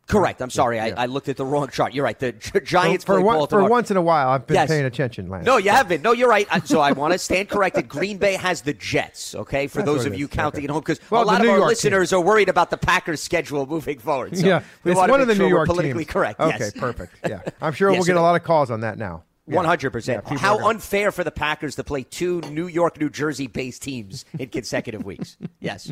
[0.07, 0.39] Correct.
[0.39, 0.75] I'm sorry.
[0.77, 0.93] Yeah.
[0.97, 1.93] I, I looked at the wrong chart.
[1.95, 2.17] You're right.
[2.19, 3.63] The Gi- Giants for, play one, Baltimore.
[3.65, 4.69] for once in a while, I've been Yes.
[4.69, 5.45] paying attention, Lance.
[5.45, 6.03] No, you haven't.
[6.03, 6.47] No, you're right.
[6.65, 7.87] So I want to stand corrected.
[7.89, 10.65] Green Bay has the Jets, okay, for That's those of you counting Okay.
[10.65, 12.77] at home, because Well, a lot of New our York listeners are worried about the
[12.77, 14.37] Packers' schedule moving forward.
[14.37, 16.13] So yeah, we it's want to one of the sure New York politically teams.
[16.13, 16.39] correct.
[16.39, 16.71] Okay, yes.
[16.73, 17.15] perfect.
[17.27, 19.23] Yeah, I'm sure we'll so get a lot of calls on that now.
[19.45, 20.27] One hundred percent.
[20.27, 25.03] How unfair for the Packers to play two New York, New Jersey-based teams in consecutive
[25.03, 25.37] weeks.
[25.59, 25.91] Yes.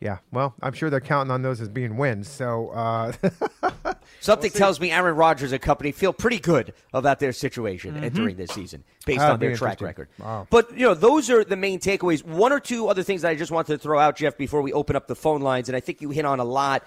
[0.00, 2.26] Yeah, well, I'm sure they're counting on those as being wins.
[2.26, 3.12] So, uh,
[4.20, 8.50] Something tells me Aaron Rodgers and company feel pretty good about their situation entering this
[8.50, 10.08] season based That'd on their track record.
[10.18, 10.46] Wow.
[10.48, 12.24] But, you know, those are the main takeaways.
[12.24, 14.72] One or two other things that I just wanted to throw out, Jeff, before we
[14.72, 16.82] open up the phone lines, and I think you hit on a lot.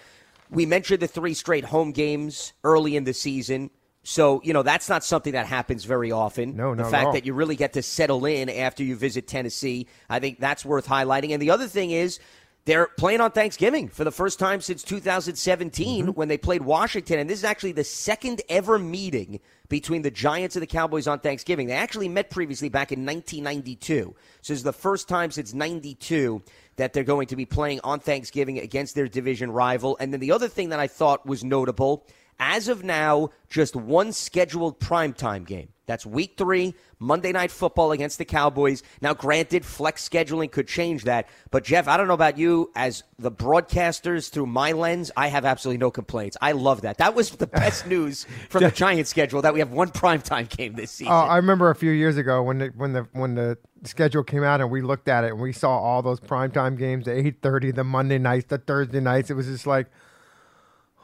[0.50, 3.70] We mentioned the three straight home games early in the season.
[4.04, 6.56] So, you know, that's not something that happens very often.
[6.56, 7.14] No, The not at fact all.
[7.14, 10.88] that you really get to settle in after you visit Tennessee, I think that's worth
[10.88, 11.32] highlighting.
[11.32, 12.20] And the other thing is,
[12.66, 16.12] they're playing on Thanksgiving for the first time since 2017 mm-hmm.
[16.12, 17.20] when they played Washington.
[17.20, 21.20] And this is actually the second ever meeting between the Giants and the Cowboys on
[21.20, 21.68] Thanksgiving.
[21.68, 24.16] They actually met previously back in 1992.
[24.42, 26.42] So this is the first time since 92
[26.78, 29.98] that they're going to be playing on Thanksgiving against their division rival.
[30.00, 32.06] And then the other thing that I thought was notable
[32.40, 35.70] as of now, just one scheduled primetime game.
[35.86, 36.74] That's week three,
[37.04, 38.82] Monday Night Football against the Cowboys.
[39.02, 41.28] Now, granted, flex scheduling could change that.
[41.52, 42.72] But, Jeff, I don't know about you.
[42.76, 46.38] As the broadcasters, through my lens, I have absolutely no complaints.
[46.42, 46.98] I love that.
[46.98, 50.74] That was the best news from the Giants schedule that we have one primetime game
[50.74, 51.14] this oh, season.
[51.14, 54.44] Oh, I remember a few years ago when the, when the when the schedule came
[54.44, 57.42] out and we looked at it and we saw all those primetime games, the eight
[57.42, 59.30] thirty, the Monday nights, the Thursday nights.
[59.30, 59.88] It was just like,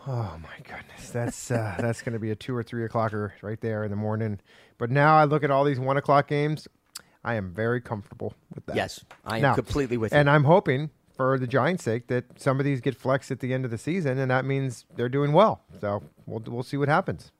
[0.07, 3.59] oh my goodness, that's uh, that's going to be a two or three o'clocker right
[3.61, 4.39] there in the morning.
[4.77, 6.67] But now I look at all these one o'clock games.
[7.23, 8.75] I am very comfortable with that.
[8.75, 10.19] Yes, I am Now, completely with that.
[10.19, 10.33] And you.
[10.33, 13.65] I'm hoping for the Giants' sake that some of these get flexed at the end
[13.65, 15.61] of the season, and that means they're doing well.
[15.81, 17.31] So we'll we'll see what happens.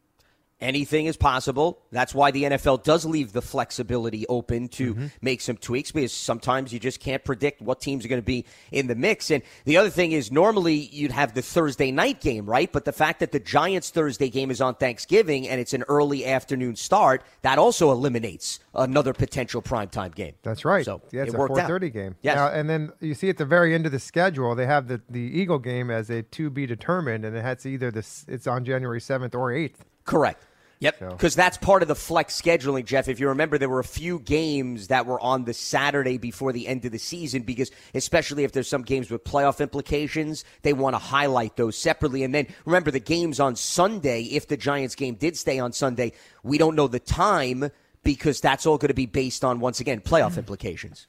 [0.62, 1.80] Anything is possible.
[1.92, 5.08] That's why the NFL does leave the flexibility open to Mm-hmm.
[5.22, 8.46] make some tweaks because sometimes you just can't predict what teams are going to be
[8.72, 9.32] in the mix.
[9.32, 12.70] And the other thing is, normally you'd have the Thursday night game, right?
[12.72, 16.26] But the fact that the Giants' Thursday game is on Thanksgiving and it's an early
[16.26, 20.34] afternoon start, that also eliminates another potential primetime game.
[20.44, 20.84] That's right.
[20.84, 21.68] So yeah, it's it a worked four out.
[21.68, 22.16] thirty game.
[22.22, 22.36] Yes.
[22.36, 25.00] Now, and then you see at the very end of the schedule, they have the,
[25.10, 28.66] the Eagle game as a to be determined, and it has either this it's on
[28.66, 29.86] January seventh or eighth.
[30.06, 30.44] Correct.
[30.82, 31.00] Yep.
[31.00, 33.08] So- Because that's part of the flex scheduling, Jeff.
[33.10, 36.68] If you remember, there were a few games that were on the Saturday before the
[36.68, 40.94] end of the season because, especially if there's some games with playoff implications, they want
[40.94, 42.24] to highlight those separately.
[42.24, 46.14] And then remember the games on Sunday, if the Giants game did stay on Sunday,
[46.44, 47.70] we don't know the time
[48.04, 51.08] because that's all going to be based on, once again, playoff implications.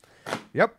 [0.52, 0.74] Yep,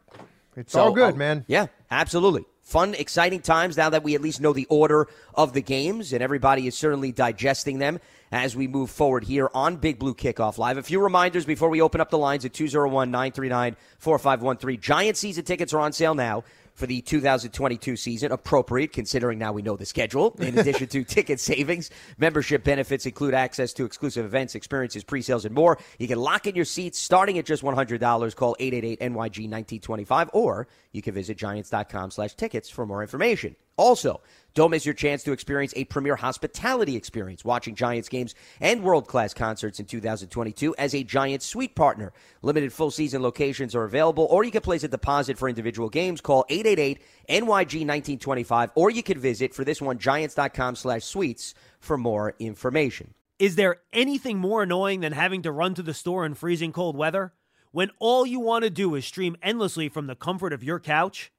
[0.58, 1.45] it's So, all good, uh, man.
[1.47, 2.43] Yeah, absolutely.
[2.71, 6.23] Fun, exciting times now that we at least know the order of the games, and
[6.23, 7.99] everybody is certainly digesting them
[8.31, 10.77] as we move forward here on Big Blue Kickoff Live.
[10.77, 14.79] A few reminders before we open up the lines at 201 939 4513.
[14.79, 19.62] Giant season tickets are on sale now for the 2022 season, appropriate considering now we
[19.62, 20.36] know the schedule.
[20.39, 25.53] In addition to ticket savings, membership benefits include access to exclusive events, experiences, pre-sales, and
[25.53, 25.77] more.
[25.99, 28.36] You can lock in your seats starting at just $100.
[28.36, 33.55] Call 888-NYG-1925, or you can visit giants.com slash tickets for more information.
[33.77, 34.21] Also,
[34.53, 39.07] don't miss your chance to experience a premier hospitality experience watching Giants games and world
[39.07, 42.12] class concerts in 2022 as a Giants suite partner.
[42.41, 46.19] Limited full season locations are available, or you can place a deposit for individual games.
[46.19, 51.97] Call 888 NYG 1925, or you can visit for this one giants.com slash suites for
[51.97, 53.13] more information.
[53.39, 56.95] Is there anything more annoying than having to run to the store in freezing cold
[56.95, 57.34] weather
[57.71, 61.31] when all you want to do is stream endlessly from the comfort of your couch?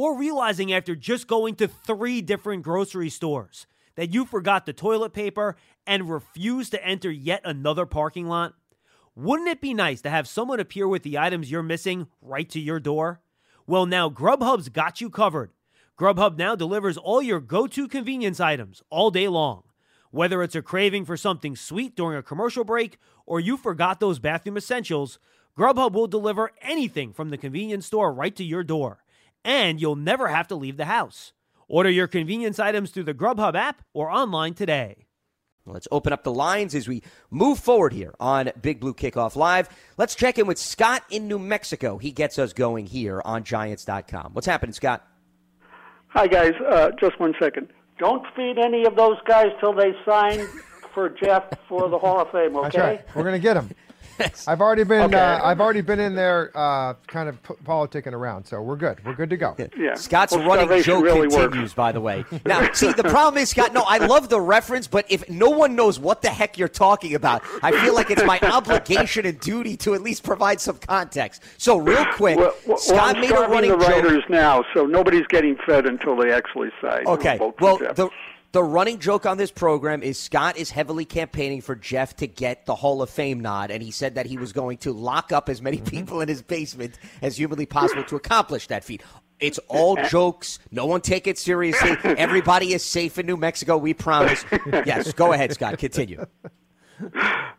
[0.00, 5.12] Or realizing after just going to three different grocery stores that you forgot the toilet
[5.12, 8.54] paper and refused to enter yet another parking lot?
[9.14, 12.58] Wouldn't it be nice to have someone appear with the items you're missing right to
[12.58, 13.20] your door?
[13.66, 15.50] Well, now Grubhub's got you covered.
[15.98, 19.64] Grubhub now delivers all your go to convenience items all day long.
[20.10, 24.18] Whether it's a craving for something sweet during a commercial break or you forgot those
[24.18, 25.18] bathroom essentials,
[25.58, 29.04] Grubhub will deliver anything from the convenience store right to your door.
[29.44, 31.32] And you'll never have to leave the house.
[31.68, 35.06] Order your convenience items through the Grubhub app or online today.
[35.66, 39.68] Let's open up the lines as we move forward here on Big Blue Kickoff Live.
[39.96, 41.98] Let's check in with Scott in New Mexico.
[41.98, 44.32] He gets us going here on Giants.com.
[44.32, 45.06] What's happening, Scott?
[46.08, 46.54] Hi, guys.
[46.68, 47.68] Uh, just one second.
[47.98, 50.46] Don't feed any of those guys till they sign
[50.92, 52.62] for Jeff for the Hall of Fame, okay?
[52.64, 53.14] That's right.
[53.14, 53.70] We're gonna get him.
[54.46, 55.02] I've already been.
[55.02, 55.18] Okay.
[55.18, 58.44] Uh, I've already been in there, uh, kind of p- politicking around.
[58.44, 59.04] So we're good.
[59.04, 59.56] We're good to go.
[59.76, 59.94] Yeah.
[59.94, 61.74] Scott's Well, running joke really continues, works.
[61.74, 62.24] by the way.
[62.46, 65.76] Now, see, the problem is, Scott, no, I love the reference, but if no one
[65.76, 69.76] knows what the heck you're talking about, I feel like it's my obligation and duty
[69.78, 71.42] to at least provide some context.
[71.58, 73.88] So, real quick, Well, well, Scott I'm made a running the joke.
[73.88, 77.02] writers now, so nobody's getting fed until they actually say.
[77.06, 77.38] Okay.
[77.60, 78.08] Well, the
[78.52, 82.66] The running joke on this program is Scott is heavily campaigning for Jeff to get
[82.66, 85.48] the Hall of Fame nod, and he said that he was going to lock up
[85.48, 85.86] as many Mm-hmm.
[85.86, 89.02] people in his basement as humanly possible to accomplish that feat.
[89.38, 90.58] It's all jokes.
[90.72, 91.96] No one take it seriously.
[92.04, 93.76] Everybody is safe in New Mexico.
[93.78, 94.44] We promise.
[94.84, 95.78] Yes, go ahead, Scott.
[95.78, 96.26] Continue.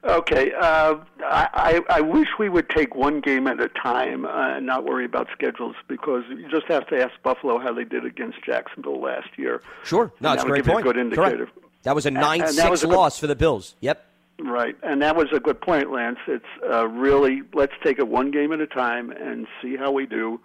[0.03, 4.55] Okay, uh, I, I I wish we would take one game at a time uh,
[4.57, 8.03] and not worry about schedules because you just have to ask Buffalo how they did
[8.03, 9.61] against Jacksonville last year.
[9.83, 10.11] Sure.
[10.19, 10.85] No, And it's that a would great give point.
[10.87, 11.45] a good indicator.
[11.45, 11.57] Correct.
[11.83, 13.75] That was a And- and that 9 was 6 a good- loss for the Bills.
[13.81, 14.03] Yep.
[14.43, 16.17] Right, and that was a good point, Lance.
[16.27, 20.07] It's uh, really let's take it one game at a time and see how we
[20.07, 20.39] do,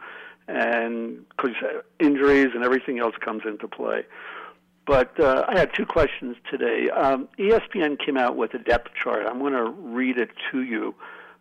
[0.49, 1.55] and because
[1.99, 4.05] injuries and everything else comes into play.
[4.87, 6.88] But uh, I had two questions today.
[6.90, 9.27] Um, ESPN came out with a depth chart.
[9.29, 10.94] I'm going to read it to you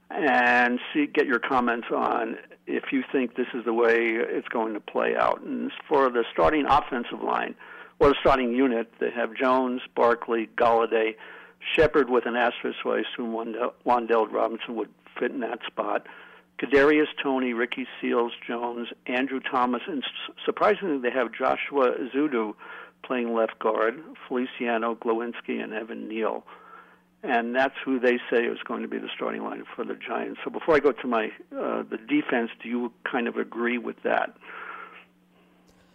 [0.10, 4.74] and see get your comments on if you think this is the way it's going
[4.74, 5.42] to play out.
[5.42, 7.54] And for the starting offensive line
[8.00, 11.16] or the starting unit, they have Jones, Barkley, Golladay,
[11.76, 13.32] Shepard with an asterisk, so I assume
[13.86, 16.08] Wan'Dale Robinson would fit in that spot.
[16.60, 20.04] Kadarius Toney, Ricky Seals, Jones, Andrew Thomas, and
[20.46, 22.54] surprisingly, they have Joshua Ezeudu
[23.06, 26.44] playing left guard, Feliciano, Glowinski, and Evan Neal.
[27.24, 30.40] And that's who they say is going to be the starting line for the Giants.
[30.44, 31.26] So before I go to my
[31.58, 34.36] uh, the defense, do you kind of agree with that?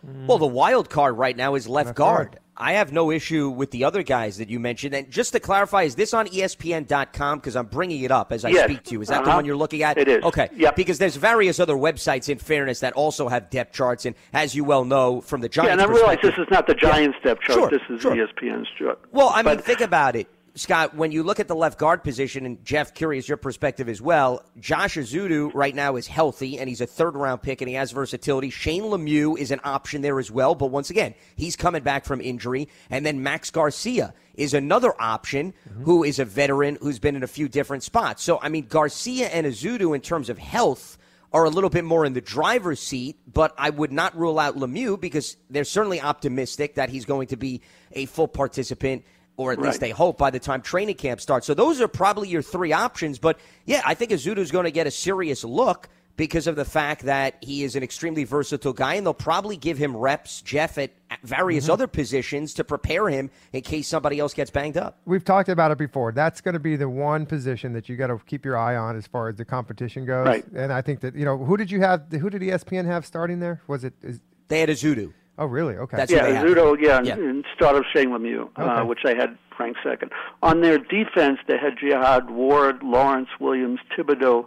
[0.03, 2.31] Well, the wild card right now is left Left guard.
[2.33, 2.41] guard.
[2.61, 4.95] I have no issue with the other guys that you mentioned.
[4.95, 7.39] And just to clarify, is this on ESPN.com?
[7.39, 8.65] Because I'm bringing it up as I Yes.
[8.67, 9.01] speak to you.
[9.01, 9.39] Is that the Uh-huh.
[9.39, 9.97] one you're looking at?
[9.97, 10.23] It is.
[10.25, 10.49] Okay.
[10.55, 10.77] Yep.
[10.77, 14.05] Because there's various other websites, in fairness, that also have depth charts.
[14.05, 16.67] And as you well know from the Giants yeah, and I realize this is not
[16.67, 17.59] the Giants depth chart.
[17.59, 18.15] Sure, this is sure.
[18.15, 18.99] ESPN's chart.
[19.11, 20.95] Well, I mean, But- think about it, Scott.
[20.95, 24.45] When you look at the left guard position, and Jeff, curious your perspective as well.
[24.59, 27.93] Josh Ezeudu right now is healthy, and he's a third round pick, and he has
[27.93, 28.51] versatility.
[28.51, 32.21] Shane Lemieux is an option there as well, but once again, he's coming back from
[32.21, 32.69] injury.
[32.91, 35.85] And then Max Garcia is another option, mm-hmm.
[35.85, 38.23] who is a veteran who's been in a few different spots.
[38.23, 40.99] So, I mean, Garcia and Ezeudu, in terms of health,
[41.33, 44.57] are a little bit more in the driver's seat, but I would not rule out
[44.57, 47.61] Lemieux because they're certainly optimistic that he's going to be
[47.93, 49.05] a full participant,
[49.41, 51.47] or at least they hope by the time training camp starts.
[51.47, 53.19] So those are probably your three options.
[53.19, 57.05] But yeah, I think Ezeudu's going to get a serious look because of the fact
[57.05, 60.91] that he is an extremely versatile guy, and they'll probably give him reps, Jeff, at
[61.23, 61.73] various Mm-hmm.
[61.73, 64.99] other positions to prepare him in case somebody else gets banged up.
[65.07, 66.13] We've talked about it before.
[66.13, 68.97] That's going to be the one position that you got to keep your eye on
[68.97, 70.27] as far as the competition goes.
[70.27, 70.45] Right.
[70.55, 72.03] And I think that you know who did you have?
[72.13, 73.63] Who did ESPN have starting there?
[73.67, 73.95] Was it?
[74.03, 75.15] Is, They had Azudu.
[75.41, 75.75] Oh, really?
[75.77, 75.97] Okay.
[75.97, 76.49] That's Yeah, they.
[76.49, 77.15] Zudo, yeah, Yeah.
[77.15, 80.13] and start of Shane Lemieux, uh, which they had Frank second.
[80.43, 84.47] On their defense, they had Jihad Ward, Lawrence Williams, Thibodeaux,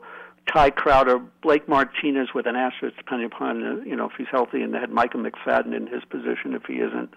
[0.53, 4.61] Tae Crowder, Blake Martinez with an asterisk, depending upon uh, you know if he's healthy,
[4.61, 7.09] and they had Michael McFadden in his position if he isn't.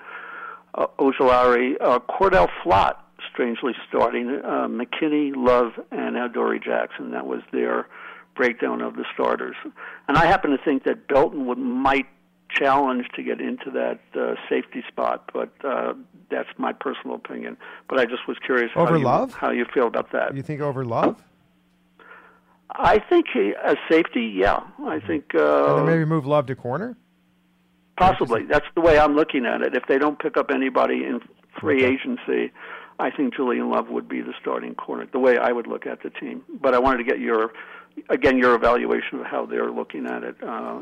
[0.74, 2.94] Uh, Ojulari, uh, Cordale Flott,
[3.30, 7.10] strangely starting, uh, McKinney, Love, and Adoree Jackson.
[7.10, 7.86] That was their
[8.34, 9.56] breakdown of the starters.
[10.08, 12.06] And I happen to think that Belton would might
[12.50, 15.94] challenge to get into that uh, safety spot, but uh,
[16.30, 17.56] that's my personal opinion.
[17.88, 19.32] But I just was curious Over how you, Love?
[19.34, 20.34] how you feel about that.
[20.36, 21.22] you think over Love?
[22.70, 23.26] I think
[23.64, 26.96] as safety, yeah, I think and uh, maybe move Love to corner.
[27.96, 28.44] possibly.
[28.44, 29.74] That's the way I'm looking at it.
[29.74, 31.20] If they don't pick up anybody in
[31.60, 32.52] free agency,
[32.98, 35.06] I think Julian Love would be the starting corner.
[35.10, 36.42] The way I would look at the team.
[36.60, 37.52] But I wanted to get your
[38.08, 40.78] again your evaluation of how they're looking at it uh,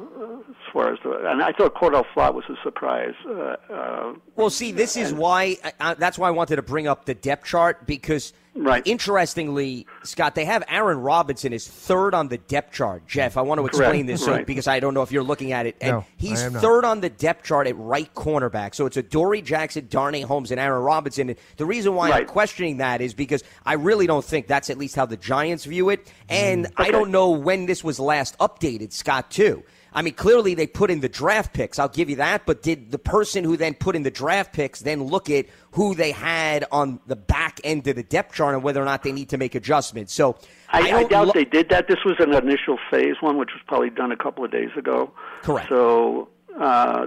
[0.49, 1.11] as far as the.
[1.29, 3.15] And I thought Cordale Flott was a surprise.
[3.29, 6.87] Uh, uh, Well, see, this is why I, I, that's why I wanted to bring
[6.87, 8.87] up the depth chart because, Right.
[8.87, 13.07] interestingly, Scott, they have Aaron Robinson is third on the depth chart.
[13.07, 14.07] Jeff, I want to explain Correct.
[14.07, 14.47] this so, Right.
[14.47, 16.63] because I don't know if you're looking at it, and No, he's I am not.
[16.63, 18.75] third on the depth chart at right cornerback.
[18.75, 21.31] So it's Adoree Jackson, Darnay Holmes, and Aaron Robinson.
[21.31, 24.79] And the reason why I'm questioning that is because I really don't think that's at
[24.79, 26.93] least how the Giants view it, and I Okay.
[26.93, 29.31] don't know when this was last updated, Scott.
[29.31, 29.63] Too.
[29.95, 31.79] I mean, clearly they put in the draft picks.
[31.79, 32.47] I'll give you that.
[32.47, 35.95] But did the person who then put in the draft picks then look at who
[35.95, 39.13] they had on the back end of the depth chart and whether or not they
[39.13, 40.13] need to make adjustments?
[40.13, 40.37] So
[40.71, 41.87] I, I, don't doubt lo- they did that.
[41.87, 45.13] This was an initial phase one, which was probably done a couple of days ago.
[45.43, 45.69] Correct.
[45.69, 46.29] So
[46.59, 47.07] uh,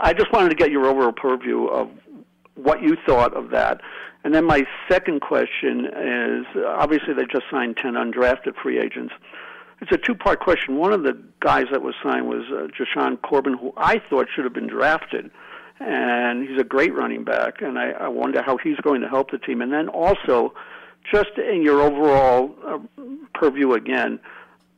[0.00, 1.90] I just wanted to get your overall purview of
[2.54, 3.80] what you thought of that.
[4.24, 9.14] And then my second question is obviously they just signed 10 undrafted free agents.
[9.80, 10.76] It's a two part question.
[10.76, 14.44] One of the guys that was signed was uh, Jashaun Corbin, who I thought should
[14.44, 15.30] have been drafted.
[15.80, 19.30] And he's a great running back, and I, I wonder how he's going to help
[19.30, 19.62] the team.
[19.62, 20.52] And then also,
[21.14, 22.78] just in your overall uh,
[23.32, 24.18] purview again,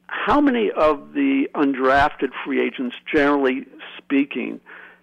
[0.09, 3.65] how many of the undrafted free agents, generally
[3.97, 4.61] speaking,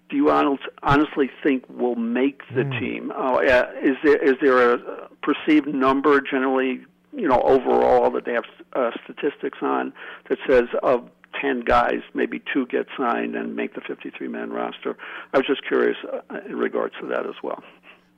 [0.10, 2.80] do you honestly think will make the Hmm.
[2.80, 3.12] team?
[3.16, 3.40] Uh,
[3.82, 6.86] is there is there a perceived number generally,
[7.18, 9.92] you know, overall that they have uh, statistics on
[10.30, 11.10] that says of
[11.42, 14.96] ten guys, maybe two get signed and make the 53 man roster?
[15.34, 17.64] I was just curious uh, in regards to that as well.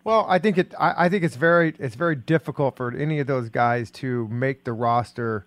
[0.03, 0.73] Well, I think it.
[0.79, 4.63] I, I think it's very it's very difficult for any of those guys to make
[4.63, 5.45] the roster,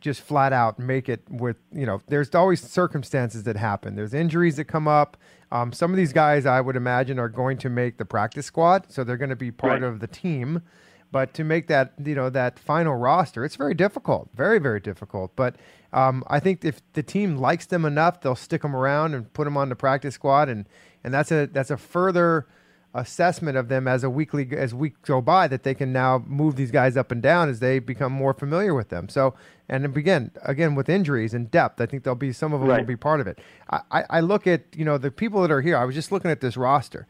[0.00, 2.00] just flat out make it with you know.
[2.08, 3.94] There's always circumstances that happen.
[3.96, 5.16] There's injuries that come up.
[5.52, 8.86] Um, some of these guys, I would imagine, are going to make the practice squad,
[8.90, 9.82] so they're going to be part Right.
[9.84, 10.62] of the team.
[11.14, 15.36] But to make that you know that final roster, it's very difficult, very very difficult.
[15.36, 15.54] But
[15.92, 19.44] um, I think if the team likes them enough, they'll stick them around and put
[19.44, 20.68] them on the practice squad, and
[21.04, 22.48] and that's a that's a further
[22.94, 26.56] assessment of them as a weekly as weeks go by that they can now move
[26.56, 29.08] these guys up and down as they become more familiar with them.
[29.08, 29.34] So
[29.68, 32.84] and again again with injuries and depth, I think there'll be some of them will
[32.84, 33.38] be part of it.
[33.70, 35.76] I, I, I look at you know the people that are here.
[35.76, 37.06] I was just looking at this roster.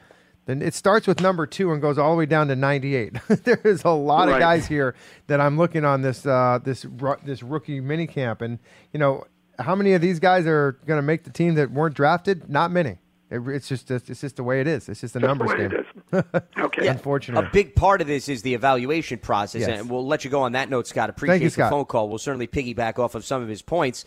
[0.46, 3.14] Then it starts with number two and goes all the way down to 98.
[3.44, 4.94] there is a lot of guys here
[5.26, 6.84] that I'm looking on this uh, this
[7.24, 8.58] this rookie mini camp, and
[8.92, 9.24] you know
[9.58, 12.48] how many of these guys are going to make the team that weren't drafted?
[12.50, 12.98] Not many.
[13.30, 14.88] It, it's just it's just the way it is.
[14.88, 15.78] It's just a Just numbers the way game.
[16.12, 16.42] it is.
[16.58, 16.86] Okay.
[16.88, 17.46] Unfortunately.
[17.46, 19.80] A big part of this is the evaluation process, Yes.
[19.80, 21.08] and we'll let you go on that note, Scott.
[21.08, 22.08] Appreciate you, the phone call.
[22.08, 24.04] We'll certainly piggyback off of some of his points.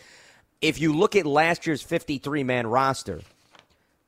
[0.60, 3.20] If you look at last year's 53 man roster,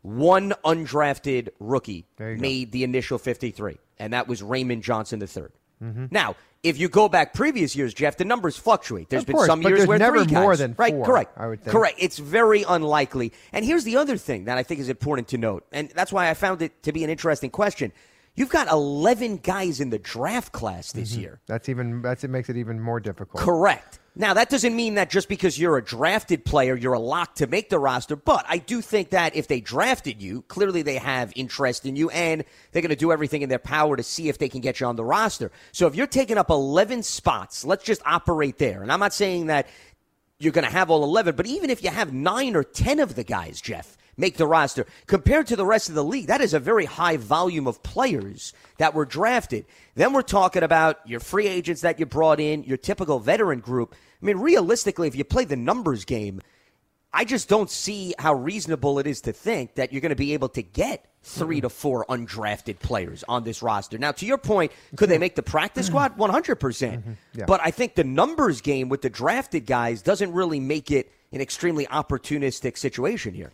[0.03, 2.37] one undrafted rookie you go.
[2.37, 5.45] made the initial 53, and that was Raymond Johnson III.
[5.83, 6.07] Mm-hmm.
[6.11, 9.09] Now, if you go back previous years, Jeff, the numbers fluctuate.
[9.09, 11.47] There's Of been course, some years where never three more guys- than right, correct, I
[11.47, 11.73] would think.
[11.73, 11.97] correct.
[11.99, 13.33] It's very unlikely.
[13.53, 16.29] And here's the other thing that I think is important to note, and that's why
[16.29, 17.93] I found it to be an interesting question.
[18.37, 21.21] You've got 11 guys in the draft class this Mm-hmm.
[21.21, 21.41] year.
[21.47, 23.43] That's even that's it makes it even more difficult.
[23.43, 23.99] Correct.
[24.17, 27.47] Now, that doesn't mean that just because you're a drafted player, you're a lock to
[27.47, 28.17] make the roster.
[28.17, 32.11] But I do think that if they drafted you, clearly they have interest in you
[32.11, 34.81] and they're going to do everything in their power to see if they can get
[34.81, 35.53] you on the roster.
[35.73, 38.83] So if you're taking up 11 spots, let's just operate there.
[38.83, 39.69] And I'm not saying that
[40.39, 43.15] you're going to have all 11, but even if you have nine or 10 of
[43.15, 46.55] the guys, Jeff, make the roster, compared to the rest of the league, that is
[46.55, 49.65] a very high volume of players that were drafted.
[49.95, 53.95] Then we're talking about your free agents that you brought in, your typical veteran group.
[54.23, 56.41] I mean, realistically, if you play the numbers game,
[57.13, 60.35] I just don't see how reasonable it is to think that you're going to be
[60.35, 61.63] able to get 3 mm-hmm.
[61.63, 63.99] to four undrafted players on this roster.
[63.99, 66.15] Now, to your point, could they make the practice mm-hmm.
[66.15, 66.19] squad?
[66.19, 66.61] 100%.
[66.61, 67.13] percent mm-hmm.
[67.35, 67.45] Yeah.
[67.47, 71.41] But I think the numbers game with the drafted guys doesn't really make it an
[71.41, 73.51] extremely opportunistic situation here.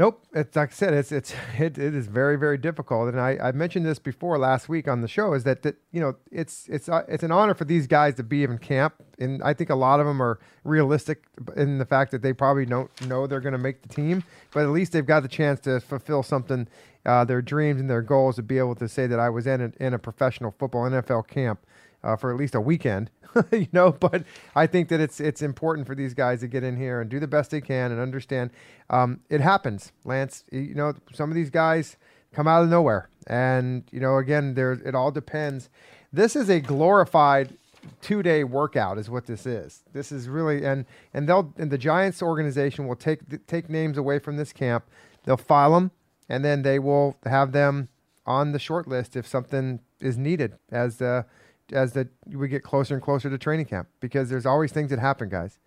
[0.00, 0.24] Nope.
[0.32, 3.52] It's like I said, it's it's it, it is very very difficult, and I, I
[3.52, 5.34] mentioned this before last week on the show.
[5.34, 8.22] Is that that you know it's it's uh, it's an honor for these guys to
[8.22, 11.24] be in camp, and I think a lot of them are realistic
[11.54, 14.24] in the fact that they probably don't know they're going to make the team,
[14.54, 16.66] but at least they've got the chance to fulfill something,
[17.04, 19.60] uh, their dreams and their goals to be able to say that I was in
[19.60, 21.60] a, in a professional football NFL camp
[22.02, 23.10] uh, for at least a weekend,
[23.52, 23.92] you know.
[23.92, 24.24] But
[24.54, 27.20] I think that it's it's important for these guys to get in here and do
[27.20, 28.50] the best they can and understand
[28.88, 29.92] um, it happens.
[30.04, 31.96] Lance, you know, some of these guys
[32.32, 35.68] come out of nowhere, and you know, again, there it all depends.
[36.12, 37.56] This is a glorified
[38.00, 39.82] two day workout, is what this is.
[39.92, 44.18] This is really and and they'll and the Giants organization will take take names away
[44.18, 44.84] from this camp.
[45.24, 45.90] They'll file them,
[46.28, 47.88] and then they will have them
[48.26, 51.26] on the short list if something is needed as the
[51.72, 54.98] as the we get closer and closer to training camp because there's always things that
[54.98, 55.58] happen, guys.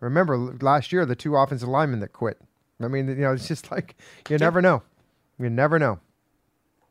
[0.00, 2.38] Remember last year the two offensive linemen that quit.
[2.82, 3.96] I mean, you know, it's just like
[4.28, 4.82] you never know.
[5.38, 6.00] You never know.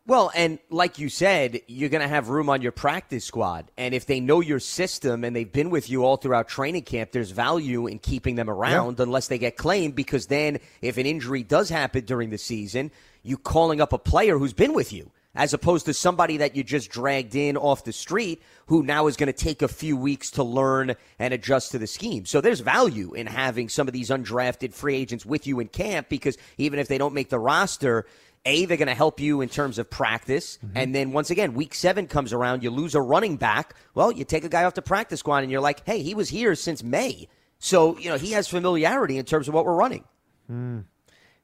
[0.09, 3.69] Well, and like you said, you're going to have room on your practice squad.
[3.77, 7.11] And if they know your system and they've been with you all throughout training camp,
[7.11, 11.43] there's value in keeping them around unless they get claimed because then if an injury
[11.43, 12.89] does happen during the season,
[13.21, 16.63] you calling up a player who's been with you as opposed to somebody that you
[16.63, 20.31] just dragged in off the street who now is going to take a few weeks
[20.31, 22.25] to learn and adjust to the scheme.
[22.25, 26.09] So there's value in having some of these undrafted free agents with you in camp
[26.09, 28.05] because even if they don't make the roster,
[28.45, 30.57] a, they're going to help you in terms of practice.
[30.57, 30.77] Mm-hmm.
[30.77, 33.75] And then once again, week seven comes around, you lose a running back.
[33.93, 36.29] Well, you take a guy off the practice squad and you're like, hey, he was
[36.29, 37.27] here since May.
[37.59, 40.05] So, you know, he has familiarity in terms of what we're running.
[40.47, 40.79] Hmm.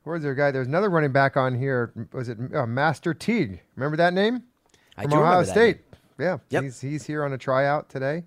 [0.05, 0.51] Where's their guy?
[0.51, 1.91] There's another running back on here.
[2.13, 3.59] Was it uh, Master Teague?
[3.75, 4.43] Remember that name?
[4.97, 5.79] I From do Ohio State.
[6.17, 6.63] Yeah, Yep.
[6.63, 8.23] he's he's here on a tryout today.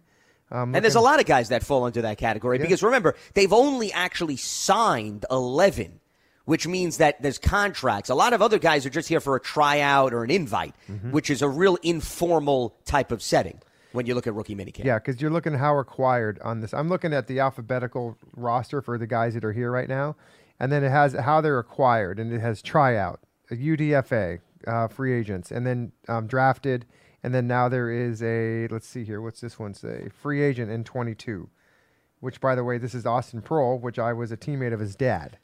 [0.51, 2.63] Um, And there's a lot of guys that fall into that category Yeah.
[2.65, 6.01] because remember, they've only actually signed 11,
[6.47, 8.11] which means that there's contracts.
[8.11, 11.13] A lot of other guys are just here for a tryout or an invite, Mm-hmm.
[11.13, 13.61] which is a real informal type of setting
[13.93, 14.85] when you look at rookie minicamp.
[14.85, 16.75] Yeah, because you're looking how acquired on this.
[16.75, 20.17] I'm looking at the alphabetical roster for the guys that are here right now,
[20.61, 25.51] and then it has how they're acquired, and it has tryout, UDFA uh, free agents,
[25.51, 26.85] and then um, drafted,
[27.23, 30.09] and then now there is a let's see here, what's this one say?
[30.21, 31.49] Free agent in 22,
[32.21, 34.97] which by the way, this is Austin Proehl, which I was a teammate of his
[34.97, 35.39] dad.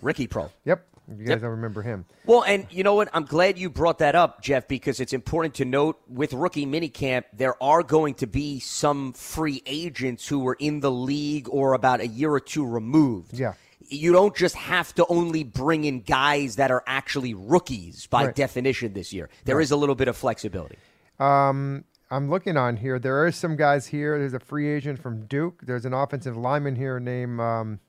[0.00, 0.50] Ricky Proehl.
[0.64, 1.40] Yep, you guys Yep.
[1.42, 2.04] don't remember him.
[2.24, 3.08] Well, and you know what?
[3.12, 7.24] I'm glad you brought that up, Jeff, because it's important to note with rookie minicamp,
[7.32, 12.00] there are going to be some free agents who were in the league or about
[12.00, 13.38] a year or two removed.
[13.38, 13.52] Yeah.
[13.88, 18.34] You don't just have to only bring in guys that are actually rookies by Right.
[18.34, 19.28] definition this year.
[19.44, 19.76] There is Right.
[19.76, 20.76] a little bit of flexibility.
[21.18, 22.98] Um, I'm looking on here.
[22.98, 24.18] There are some guys here.
[24.18, 25.62] There's a free agent from Duke.
[25.64, 27.80] There's an offensive lineman here named um,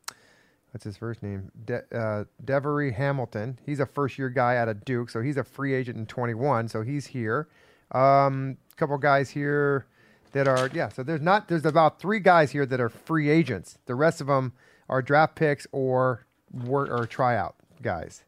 [0.72, 1.52] what's his first name?
[1.66, 3.60] De- uh, Devery Hamilton.
[3.66, 6.68] He's a first year guy out of Duke, so he's a free agent in 21.
[6.68, 7.48] So he's here.
[7.92, 9.86] Um, a couple guys here
[10.34, 10.90] that are yeah.
[10.90, 13.78] So there's not there's about three guys here that are free agents.
[13.86, 14.54] The rest of them
[14.90, 18.24] are draft picks or work or tryout guys.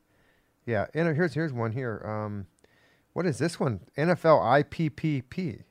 [0.65, 2.01] Yeah, and here's here's one here.
[2.05, 2.45] Um,
[3.13, 3.79] what is this one?
[3.97, 5.63] NFL IPPP,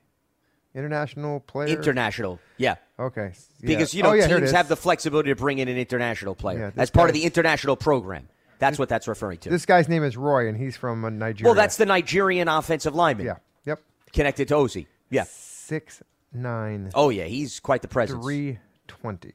[0.74, 1.68] International Player.
[1.68, 2.76] International, yeah.
[2.98, 3.32] Okay.
[3.60, 3.66] yeah.
[3.66, 6.72] Because, you know, Oh, yeah, teams have the flexibility to bring in an international player
[6.76, 8.28] Yeah, as part of the international program.
[8.58, 9.50] That's what that's referring to.
[9.50, 11.44] This guy's name is Roy, and he's from uh, Nigeria.
[11.48, 13.26] well, that's the Nigerian offensive lineman.
[13.26, 13.36] Yeah.
[13.66, 13.80] Yep.
[14.12, 14.86] Connected to Osi.
[15.10, 15.24] Yeah.
[15.28, 16.90] Six nine.
[16.94, 17.24] Oh, yeah.
[17.24, 18.22] He's quite the presence.
[18.24, 18.58] Three
[18.88, 19.32] twenty.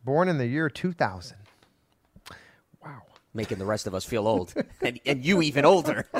[0.00, 0.06] Yep.
[0.06, 1.38] Born in the year two thousand.
[2.82, 3.02] Wow.
[3.34, 4.52] Making the rest of us feel old.
[4.82, 6.06] and, and you even older.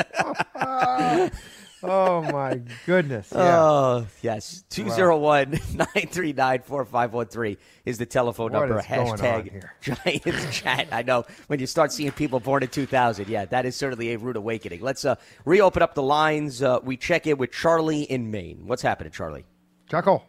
[1.82, 3.32] oh my goodness.
[3.34, 3.58] Yeah.
[3.62, 4.64] Oh, yes.
[4.70, 7.56] 201 939 4513
[7.86, 8.78] is the telephone What number.
[8.78, 9.74] is going on Hashtag here?
[9.80, 10.88] Giants chat.
[10.92, 11.24] I know.
[11.46, 14.80] When you start seeing people born in 2000, yeah, that is certainly a rude awakening.
[14.82, 16.62] Let's uh, reopen up the lines.
[16.62, 18.66] Uh, we check in with Charlie in Maine.
[18.66, 19.46] What's happening, Charlie?
[19.88, 20.24] Chuckle.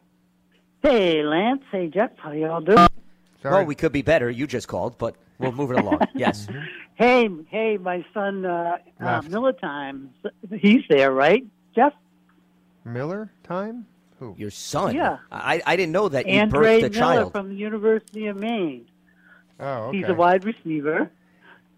[0.81, 1.63] Hey, Lance.
[1.71, 2.11] Hey, Jeff.
[2.17, 2.87] How y'all doing?
[3.43, 4.29] Well, we could be better.
[4.29, 5.99] You just called, but we'll move it along.
[6.15, 6.47] yes.
[6.95, 10.11] Hey, hey, my son, uh, uh, Miller Time.
[10.51, 11.43] He's there, right,
[11.75, 11.93] Jeff?
[12.85, 13.85] Miller time.
[14.19, 14.35] Who?
[14.37, 14.95] Your son?
[14.95, 15.17] Yeah.
[15.31, 17.31] I, I didn't know that you Andre birthed a Miller child.
[17.31, 18.87] from the University of Maine.
[19.59, 19.97] Oh, okay.
[19.97, 21.11] He's a wide receiver.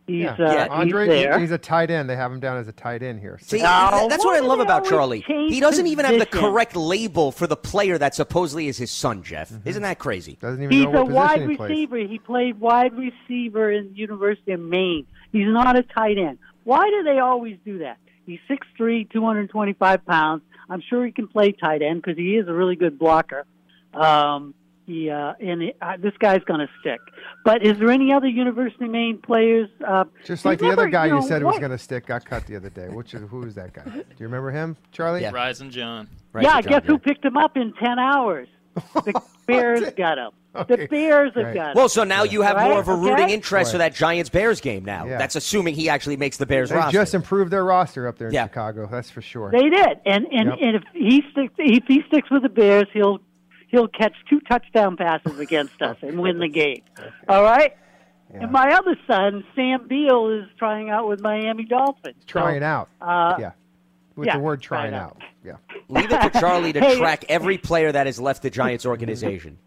[0.05, 0.35] He's, yeah.
[0.37, 1.39] uh, Andre, he's there.
[1.39, 2.09] he's a tight end.
[2.09, 3.39] They have him down as a tight end here.
[3.41, 5.21] See, Now, th- that's what I love about Charlie.
[5.25, 9.23] He doesn't even have the correct label for the player that supposedly is his son,
[9.23, 9.51] Jeff.
[9.65, 10.37] Isn't that crazy?
[10.41, 11.69] Doesn't even He's know a what wide position he plays.
[11.69, 11.97] receiver.
[11.99, 15.07] He played wide receiver in the University of Maine.
[15.31, 16.37] He's not a tight end.
[16.65, 17.97] Why do they always do that?
[18.25, 20.43] He's 6'3", 225 pounds.
[20.69, 23.45] I'm sure he can play tight end because he is a really good blocker.
[23.93, 24.53] Um,
[24.85, 26.99] he, uh, and it, uh, this guy's going to stick.
[27.45, 29.69] But is there any other University of Maine players?
[29.85, 32.25] Uh, Just like the remember, other guy you, know, said was going to stick got
[32.25, 32.89] cut the other day.
[32.89, 33.83] Which is who is that guy?
[33.83, 35.21] Do you remember him, Charlie?
[35.21, 36.07] Yeah, Rising John.
[36.39, 38.47] yeah, guess who picked him up in 10 hours?
[38.95, 40.31] The Bears got him.
[40.67, 41.53] The Bears have Right.
[41.55, 41.73] got him.
[41.75, 43.33] Well, so now you have Right, more of a rooting okay?
[43.33, 45.05] interest for that Giants Bears game now.
[45.05, 45.17] Yeah.
[45.17, 46.91] That's assuming he actually makes the Bears They roster.
[46.99, 48.43] just improved their roster up there in Yeah.
[48.45, 48.87] Chicago.
[48.91, 49.49] That's for sure.
[49.51, 50.57] They did, and and, Yep.
[50.61, 53.19] and if he sticks, if he sticks with the Bears, he'll
[53.73, 56.83] he'll catch two touchdown passes against us and win the game.
[57.27, 57.75] All right.
[58.31, 62.15] And my other son, Sam Beal, is trying out with Miami Dolphins.
[62.21, 62.89] So, trying out.
[63.01, 63.51] Uh, yeah.
[64.15, 65.17] With yeah, the word trying trying out.
[65.43, 65.53] Yeah.
[65.89, 66.97] Leave it to Charlie to Hey.
[66.97, 69.57] track every player that has left the Giants organization.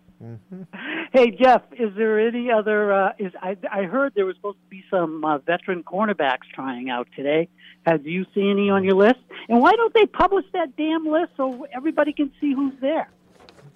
[1.12, 2.90] Hey Jeff, is there any other?
[2.90, 6.88] Uh, is I I heard there was supposed to be some uh, veteran cornerbacks trying
[6.88, 7.48] out today.
[7.84, 9.20] Have you seen any on your list?
[9.50, 13.10] And why don't they publish that damn list so everybody can see who's there?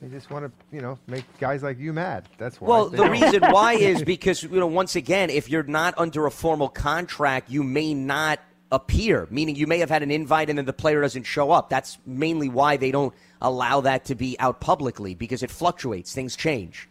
[0.00, 2.26] They just want to, you know, make guys like you mad.
[2.38, 2.68] That's why.
[2.68, 3.10] Well, the don't.
[3.10, 7.50] reason why is because you know once again, if you're not under a formal contract,
[7.50, 8.40] you may not
[8.72, 9.26] appear.
[9.30, 11.68] Meaning, you may have had an invite and then the player doesn't show up.
[11.68, 16.14] That's mainly why they don't allow that to be out publicly because it fluctuates.
[16.14, 16.88] Things change.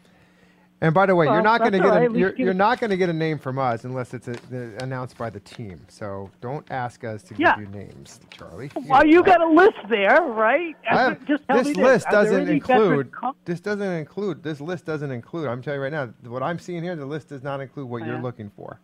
[0.81, 2.89] And by the way, you're not going to get all a, you're, you're not going
[2.89, 5.81] to get a name from us unless it's a, the, announced by the team.
[5.89, 7.55] So don't ask us to Yeah.
[7.57, 8.71] give you names, Charlie.
[8.87, 10.75] Well, you got a list there, right?
[10.83, 13.11] Have- Just this list there doesn't include.
[13.43, 14.41] This doesn't include.
[14.41, 15.47] This list doesn't include.
[15.49, 16.13] I'm telling you right now.
[16.29, 18.21] What I'm seeing here, the list does not include what you're Yeah.
[18.21, 18.79] looking for.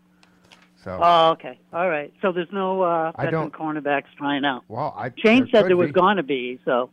[0.83, 0.99] So.
[1.01, 1.57] Oh, okay.
[1.73, 2.13] All right.
[2.21, 4.63] So there's no uh, veteran cornerbacks trying out.
[4.67, 5.11] well, I.
[5.17, 6.59] Shane there said there was going to be.
[6.65, 6.89] So,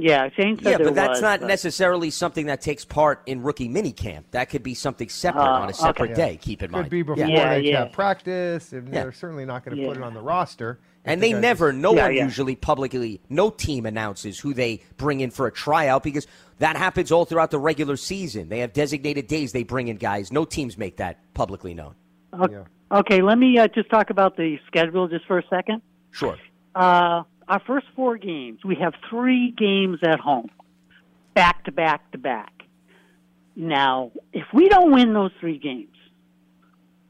[0.00, 3.20] yeah, Shane said Yeah, there but that's was, not but- necessarily something that takes part
[3.26, 4.24] in rookie minicamp.
[4.30, 6.14] That could be something separate Oh, on a separate okay.
[6.32, 6.36] day.
[6.40, 6.90] Keep in mind, Could mind.
[6.90, 7.54] be before Yeah.
[7.56, 7.84] they Yeah, yeah.
[7.86, 9.02] practice, and Yeah.
[9.02, 9.88] they're certainly not going to Yeah.
[9.88, 10.78] put it on the roster.
[11.04, 12.24] And they never, just- no Yeah, one yeah.
[12.24, 16.26] usually publicly, no team announces who they bring in for a tryout because
[16.58, 18.48] that happens all throughout the regular season.
[18.50, 20.30] They have designated days they bring in guys.
[20.32, 21.94] No teams make that publicly known.
[22.38, 22.98] Okay, Yeah.
[22.98, 25.80] okay, let me uh, just talk about the schedule just for a second.
[26.10, 26.36] Sure.
[26.74, 30.50] Uh, our first four games, we have three games at home,
[31.34, 32.52] back to back to back.
[33.56, 35.96] Now, if we don't win those three games,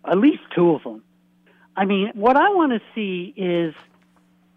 [0.09, 1.03] at least two of them,
[1.77, 3.75] I mean, what I want to see is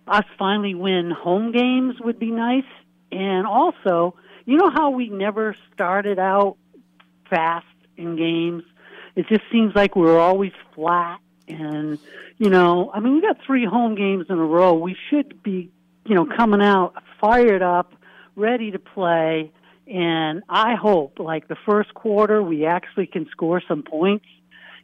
[0.08, 2.64] us finally win home games would be nice,
[3.12, 4.16] and also,
[4.46, 6.58] you know how we never started out
[7.30, 7.66] fast
[7.98, 8.64] in games.
[9.16, 11.20] It just seems like we're always flat,
[11.52, 12.00] and
[12.38, 14.74] you know, I mean, we got three home games in a row.
[14.74, 15.72] We should be,
[16.06, 17.94] you know, coming out fired up,
[18.36, 19.52] ready to play.
[19.88, 24.26] And I hope, like the first quarter, we actually can score some points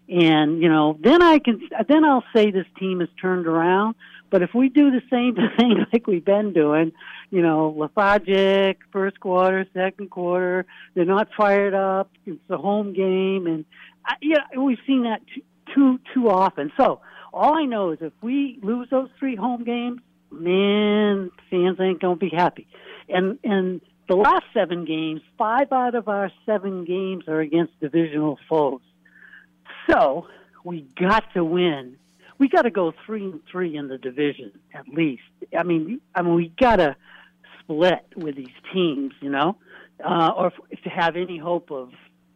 [0.10, 3.96] and you know then i can then i'll say this team has turned around
[4.30, 6.92] but if we do the same thing like we've been doing
[7.30, 13.48] you know lethargic first quarter second quarter they're not fired up it's a home game
[13.48, 13.66] and
[14.06, 15.22] I, yeah we've seen that
[15.78, 17.00] too, too often so
[17.34, 20.02] all i know is if we lose those three home games
[20.32, 22.68] man fans ain't gonna be happy
[23.10, 28.38] and and the last seven games five out of our seven games are against divisional
[28.50, 28.82] foes
[29.90, 30.28] so
[30.64, 31.98] we got to win.
[32.40, 35.24] We got to go three and three in the division at least.
[35.58, 36.96] I mean, I mean, we got to
[37.60, 39.58] split with these teams, you know,
[40.04, 41.90] uh, or if, to have any hope of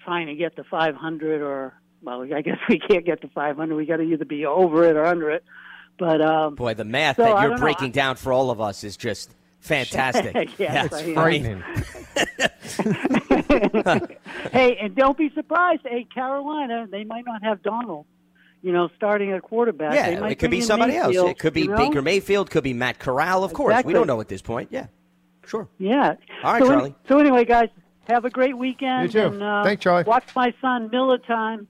[0.04, 3.76] trying to get to 500 or well, I guess we can't get to 500.
[3.76, 5.44] We got to either be over it or under it.
[5.98, 7.94] But um, boy, the math so that you're breaking know.
[7.94, 9.30] down for all of us is just
[9.60, 10.50] fantastic.
[10.58, 11.64] yes, That's frightening.
[14.52, 15.82] hey, and don't be surprised.
[15.84, 18.06] Hey, Carolina, they might not have Darnold.
[18.64, 19.96] You know, starting at quarterback.
[19.96, 21.32] Yeah, it could be somebody Mayfield, else.
[21.32, 21.78] It could be you know?
[21.78, 22.52] Baker Mayfield.
[22.52, 23.44] Could be Matt Corral.
[23.44, 23.94] Of course, Exactly.
[23.94, 24.70] we don't know at this point.
[24.72, 24.86] Yeah,
[25.48, 25.68] sure.
[25.80, 26.14] Yeah.
[26.44, 26.96] All right, so, Charlie.
[27.08, 27.70] So anyway, guys,
[28.08, 29.14] have a great weekend.
[29.14, 29.28] You too.
[29.34, 30.04] And, uh, Thanks, Charlie.
[30.04, 31.68] Watch my son Miller time.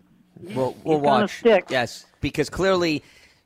[0.55, 1.39] We'll, we'll He's watch.
[1.39, 1.65] stick.
[1.69, 3.03] Yes, because clearly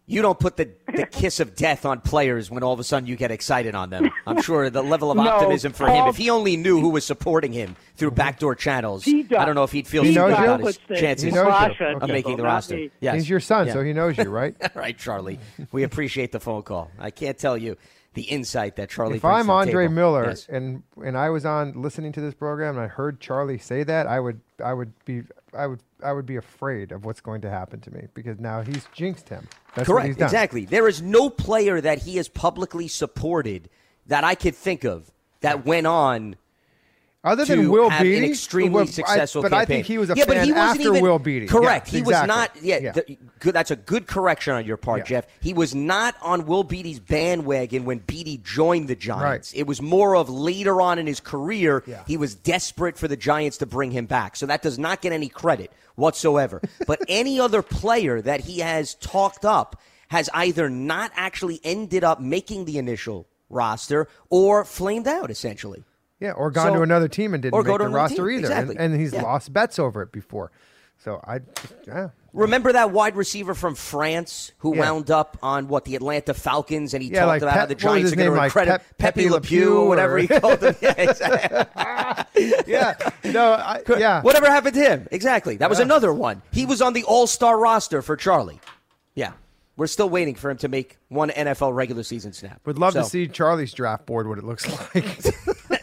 [0.08, 3.08] you don't put the, the kiss of death on players when all of a sudden
[3.08, 4.10] you get excited on them.
[4.28, 7.04] I'm sure the level of No, optimism for him, if he only knew who was
[7.06, 8.18] supporting him through mm-hmm.
[8.18, 11.24] backdoor channels, I don't know if he'd feel He too good about his the chances
[11.26, 11.48] He knows
[11.80, 12.12] of Okay.
[12.12, 12.76] making the not roster.
[12.76, 12.92] me.
[13.00, 13.16] Yes.
[13.16, 13.74] He's your son, Yeah.
[13.74, 14.56] so he knows you, right?
[14.62, 15.40] All right, Charlie.
[15.72, 16.92] We appreciate the phone call.
[17.00, 17.76] I can't tell you
[18.14, 19.94] the insight that Charlie if I'm to Andre table.
[19.96, 20.48] Miller Yes.
[20.50, 24.08] and and I was on listening to this program and I heard Charlie say that,
[24.08, 25.24] I would I would be
[25.56, 28.62] I would I would be afraid of what's going to happen to me because now
[28.62, 29.48] he's jinxed him.
[29.76, 30.08] That's what Correct.
[30.08, 30.26] he's done.
[30.26, 30.66] Exactly.
[30.66, 33.70] There is no player that he has publicly supported
[34.08, 36.36] that I could think of that went on
[37.26, 40.12] Other than Will have Beatty, an extremely well, I- successful but I think he was
[40.12, 41.48] a yeah, but fan he wasn't after even, Will Beatty.
[41.48, 41.88] Correct.
[41.90, 42.22] He exactly.
[42.22, 42.64] was not.
[42.64, 42.92] Yeah, Yeah.
[42.92, 43.56] the- good.
[43.56, 45.06] That's a good correction on your part, Yeah.
[45.22, 45.26] Jeff.
[45.42, 49.52] He was not on Will Beatty's bandwagon when Beatty joined the Giants.
[49.54, 51.84] It was more of later on in his career.
[52.08, 54.36] He was desperate for the Giants to bring him back.
[54.36, 56.62] So that does not get any credit whatsoever.
[56.88, 62.22] but any other player that he has talked up has either not actually ended up
[62.22, 65.84] making the initial roster or flamed out essentially.
[66.20, 68.40] Yeah, or gone So- to another team and didn't make the roster team, either.
[68.48, 68.76] exactly.
[68.78, 69.24] And, and he's Yeah.
[69.24, 70.52] lost bets over it before.
[70.98, 71.40] So I,
[71.86, 72.10] yeah.
[72.32, 74.82] Remember that wide receiver from France who Yeah.
[74.92, 77.76] wound up on what the Atlanta Falcons, and he Yeah, talked like about how the
[77.76, 80.76] Giants are going to like credit Pepe Pepe Le Pew whatever he called him.
[80.82, 82.64] Yeah, exactly.
[82.68, 82.96] yeah,
[83.26, 84.22] no, I, yeah.
[84.22, 85.08] Whatever happened to him?
[85.12, 85.58] Exactly.
[85.58, 86.42] That was another one.
[86.52, 88.60] He was on the All Star roster for Charlie.
[89.16, 89.32] Yeah,
[89.78, 92.62] we're still waiting for him to make one NFL regular season snap.
[92.66, 95.06] Would love to see Charlie's draft board what it looks like.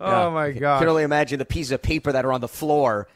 [0.00, 0.86] oh my I can god!
[0.86, 3.08] only imagine the pieces of paper that are on the floor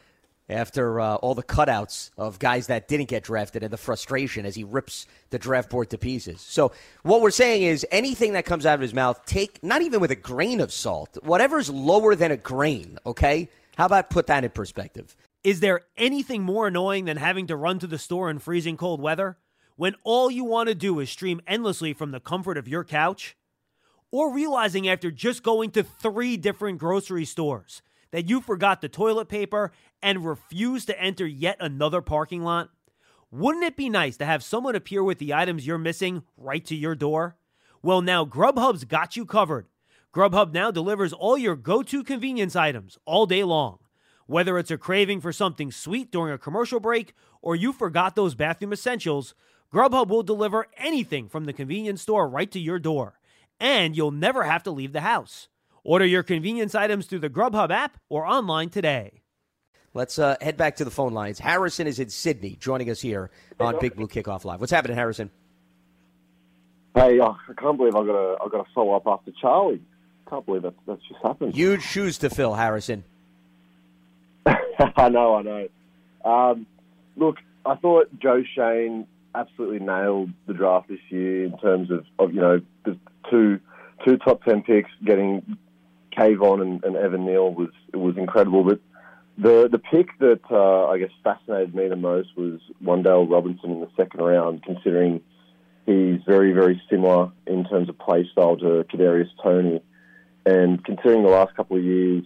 [0.49, 4.53] after uh, all the cutouts of guys that didn't get drafted and the frustration as
[4.55, 6.41] he rips the draft board to pieces.
[6.41, 10.01] So what we're saying is anything that comes out of his mouth, take not even
[10.01, 12.99] with a grain of salt, whatever's lower than a grain.
[13.05, 15.15] Okay, how about put that in perspective?
[15.43, 19.01] Is there anything more annoying than having to run to the store in freezing cold
[19.01, 19.39] weather
[19.75, 23.35] when all you want to do is stream endlessly from the comfort of your couch?
[24.11, 27.81] Or realizing after just going to three different grocery stores
[28.11, 29.71] that you forgot the toilet paper
[30.03, 32.69] and refused to enter yet another parking lot?
[33.31, 36.75] Wouldn't it be nice to have someone appear with the items you're missing right to
[36.75, 37.37] your door?
[37.81, 39.65] Well, now Grubhub's got you covered.
[40.13, 43.79] Grubhub now delivers all your go to convenience items all day long.
[44.31, 48.33] Whether it's a craving for something sweet during a commercial break or you forgot those
[48.33, 49.35] bathroom essentials,
[49.73, 53.19] Grubhub will deliver anything from the convenience store right to your door.
[53.59, 55.49] And you'll never have to leave the house.
[55.83, 59.21] Order your convenience items through the Grubhub app or online today.
[59.93, 61.37] Let's uh, head back to the phone lines.
[61.37, 64.61] Harrison is in Sydney, joining us here on Big Blue Kickoff Live.
[64.61, 65.29] What's happening, Harrison?
[66.95, 69.81] Hey, oh, I can't believe I got a I got a follow up after Charlie.
[70.25, 71.53] I Can't believe that that's just happened.
[71.53, 73.03] Huge shoes to fill, Harrison.
[74.97, 75.67] I know, I know.
[76.23, 76.65] Um,
[77.15, 82.33] look, I thought Joe Schoen absolutely nailed the draft this year in terms of, of
[82.33, 82.97] you know the
[83.29, 83.59] two
[84.05, 85.57] two top ten picks getting
[86.17, 88.63] Kayvon and, and Evan Neal was was incredible.
[88.63, 88.79] But
[89.37, 93.81] The the pick that uh, I guess fascinated me the most was Wan'Dale Robinson in
[93.81, 95.21] the second round, considering
[95.85, 99.81] he's very very similar in terms of play style to Kadarius Toney,
[100.45, 102.25] and considering the last couple of years,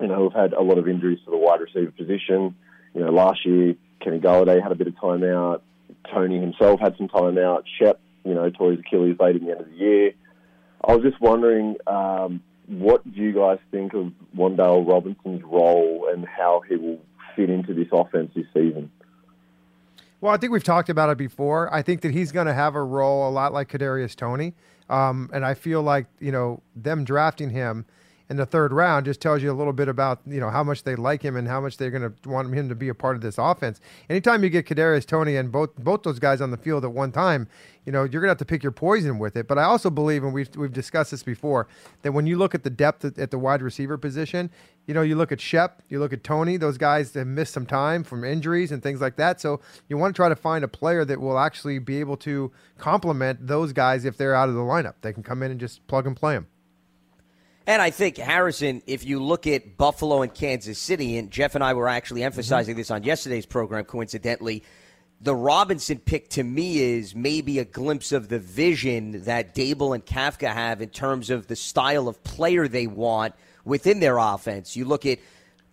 [0.00, 2.54] you know we've had a lot of injuries to the wide receiver position.
[2.94, 5.62] You know last year Kenny Golladay had a bit of time out.
[6.12, 7.64] Toney himself had some time out.
[7.78, 10.12] Shep, you know, tore his Achilles late in the end of the year.
[10.84, 16.26] I was just wondering, um, what do you guys think of Wan'Dale Robinson's role and
[16.26, 16.98] how he will
[17.36, 18.90] fit into this offense this season?
[20.20, 21.72] Well, I think we've talked about it before.
[21.74, 24.54] I think that he's going to have a role a lot like Kadarius Toney,
[24.88, 27.86] um, and I feel like you know them drafting him
[28.32, 30.84] in the third round just tells you a little bit about you know how much
[30.84, 33.14] they like him and how much they're going to want him to be a part
[33.14, 33.78] of this offense.
[34.08, 37.12] Anytime you get Kadarius Toney and both both those guys on the field at one
[37.12, 37.46] time,
[37.84, 39.46] you know you're going to have to pick your poison with it.
[39.46, 41.68] But I also believe, and we've we've discussed this before,
[42.00, 44.50] that when you look at the depth at, at the wide receiver position,
[44.86, 47.66] you know you look at Shep, you look at Toney, those guys have missed some
[47.66, 49.42] time from injuries and things like that.
[49.42, 49.60] So
[49.90, 53.46] you want to try to find a player that will actually be able to complement
[53.46, 54.94] those guys if they're out of the lineup.
[55.02, 56.46] They can come in and just plug and play them.
[57.66, 61.62] And I think, Harrison, if you look at Buffalo and Kansas City, and Jeff and
[61.62, 62.80] I were actually emphasizing mm-hmm.
[62.80, 64.64] this on yesterday's program, coincidentally,
[65.20, 70.04] the Robinson pick to me is maybe a glimpse of the vision that Daboll and
[70.04, 73.34] Kafka have in terms of the style of player they want
[73.64, 74.74] within their offense.
[74.76, 75.20] You look at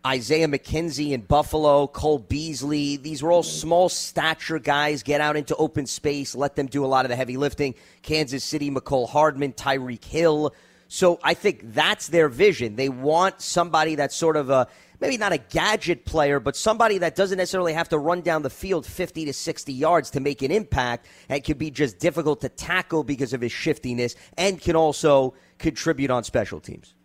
[0.05, 2.97] Isaiah McKenzie in Buffalo, Cole Beasley.
[2.97, 5.01] These were all small stature guys.
[5.01, 7.73] Get out into open space, let them do a lot of the heavy lifting.
[8.03, 10.53] Kansas City, Mecole Hardman, Tyreek Hill.
[10.91, 12.75] So I think that's their vision.
[12.75, 14.67] They want somebody that's sort of a
[14.99, 18.49] maybe not a gadget player, but somebody that doesn't necessarily have to run down the
[18.49, 22.49] field 50 to 60 yards to make an impact and can be just difficult to
[22.49, 26.95] tackle because of his shiftiness and can also contribute on special teams.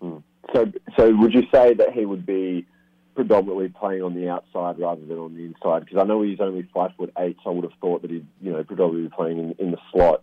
[0.00, 0.16] Hmm.
[0.54, 2.66] So, so would you say that he would be
[3.14, 5.84] predominantly playing on the outside rather than on the inside?
[5.84, 8.26] Because I know he's only five foot eight, so I would have thought that he'd,
[8.40, 10.22] you know, predominantly be playing in, in the slot.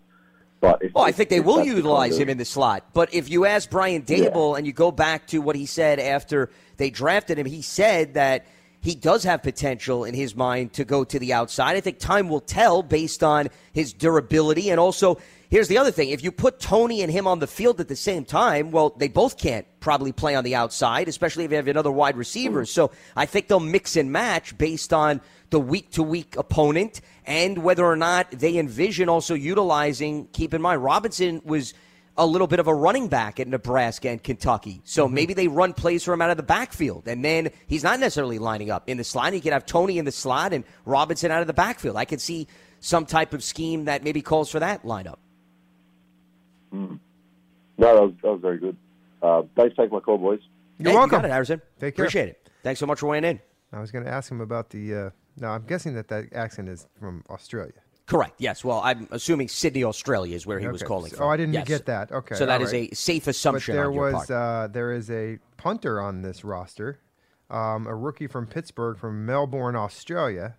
[0.59, 2.85] But if, well, I think they will utilize him in the slot.
[2.93, 4.57] But if you ask Brian Daboll yeah.
[4.57, 8.47] and you go back to what he said after they drafted him, he said that
[8.81, 11.75] he does have potential in his mind to go to the outside.
[11.75, 15.19] I think time will tell based on his durability and also
[15.49, 16.09] Here's the other thing.
[16.09, 19.07] If you put Toney and him on the field at the same time, well, they
[19.07, 22.65] both can't probably play on the outside, especially if you have another wide receiver.
[22.65, 27.59] So I think they'll mix and match based on the week to week opponent and
[27.59, 31.73] whether or not they envision also utilizing, keep in mind, Robinson was
[32.17, 34.81] a little bit of a running back at Nebraska and Kentucky.
[34.83, 35.15] So mm-hmm.
[35.15, 37.07] maybe they run plays for him out of the backfield.
[37.07, 39.33] And then he's not necessarily lining up in the slot.
[39.33, 41.95] He could have Toney in the slot and Robinson out of the backfield.
[41.95, 42.47] I could see
[42.79, 45.17] some type of scheme that maybe calls for that lineup.
[46.73, 46.99] Mm.
[47.77, 48.77] No, that was, that was very good.
[49.21, 50.39] Uh, thanks for taking my call, boys.
[50.79, 51.21] You're hey, welcome.
[51.21, 51.61] You it, Harrison.
[51.79, 52.05] Take care.
[52.05, 52.49] Appreciate it.
[52.63, 53.39] Thanks so much for weighing in.
[53.71, 54.93] I was going to ask him about the.
[54.93, 57.73] Uh, no, I'm guessing that that accent is from Australia.
[58.07, 58.35] Correct.
[58.39, 58.63] Yes.
[58.63, 60.71] Well, I'm assuming Sydney, Australia, is where he okay.
[60.71, 61.25] was calling from.
[61.25, 61.67] Oh, I didn't yes.
[61.67, 62.11] get that.
[62.11, 62.35] Okay.
[62.35, 62.91] So that is right.
[62.91, 63.75] a safe assumption.
[63.75, 66.99] But there was uh, there is a punter on this roster,
[67.49, 70.55] um, a rookie from Pittsburgh, from Melbourne, Australia,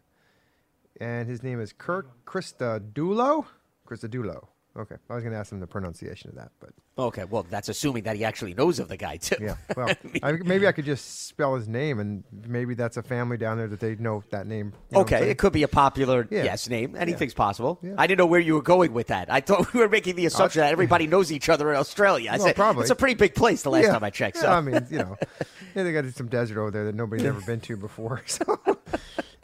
[1.01, 3.47] and his name is Kirk Christodoulou.
[3.89, 4.49] Christodoulou.
[4.79, 7.25] Okay, I was going to ask him the pronunciation of that, but okay.
[7.25, 9.37] Well, that's assuming that he actually knows of the guy too.
[9.41, 9.57] Yeah.
[9.77, 9.91] Well,
[10.23, 13.59] I mean, maybe I could just spell his name, and maybe that's a family down
[13.59, 14.73] there that they know that name.
[14.95, 16.45] okay, it could be a popular yeah.
[16.45, 16.97] yes name.
[16.97, 17.37] Anything's yeah.
[17.37, 17.79] possible.
[17.83, 17.95] Yeah.
[17.99, 19.33] I didn't know where you were going with that.
[19.33, 22.31] I thought we were making the assumption that everybody knows each other in Australia.
[22.31, 22.83] I well, said probably.
[22.83, 23.63] it's a pretty big place.
[23.63, 24.39] The last time I checked.
[24.39, 25.17] So I mean, you know,
[25.75, 28.23] they got some desert over there that nobody's ever been to before.
[28.27, 28.61] So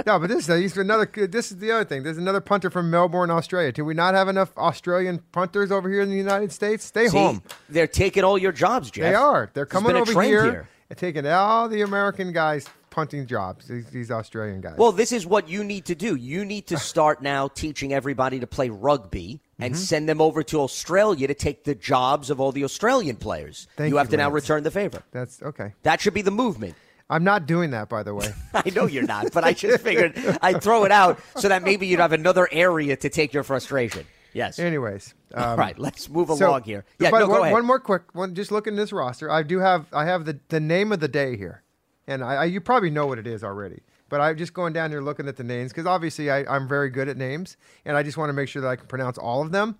[0.06, 1.06] no, but this is another.
[1.06, 2.02] This is the other thing.
[2.02, 3.72] There's another punter from Melbourne, Australia.
[3.72, 6.84] Do we not have enough Australian punters over here in the United States?
[6.84, 7.42] Stay See, home.
[7.68, 9.04] They're taking all your jobs, Jeff.
[9.04, 9.50] They are.
[9.54, 13.66] They're coming over here, here, and taking all the American guys punting jobs.
[13.66, 14.76] These, these Australian guys.
[14.78, 16.14] Well, this is what you need to do.
[16.14, 19.82] You need to start now teaching everybody to play rugby and mm-hmm.
[19.82, 23.66] send them over to Australia to take the jobs of all the Australian players.
[23.76, 25.02] Thank you have you, to now return the favor.
[25.10, 25.72] That's okay.
[25.82, 26.76] That should be the movement.
[27.10, 28.32] I'm not doing that, by the way.
[28.54, 31.86] I know you're not, but I just figured I'd throw it out so that maybe
[31.86, 34.06] you'd have another area to take your frustration.
[34.32, 34.58] Yes.
[34.58, 36.84] Anyways, um, all right, let's move so, along here.
[36.98, 38.34] Yeah, no, one, one, more quick one.
[38.34, 39.30] Just look in this roster.
[39.30, 41.62] I do have I have the, the name of the day here,
[42.08, 43.82] and I, I you probably know what it is already.
[44.08, 46.90] But I'm just going down here looking at the names because obviously I, I'm very
[46.90, 49.40] good at names, and I just want to make sure that I can pronounce all
[49.40, 49.78] of them.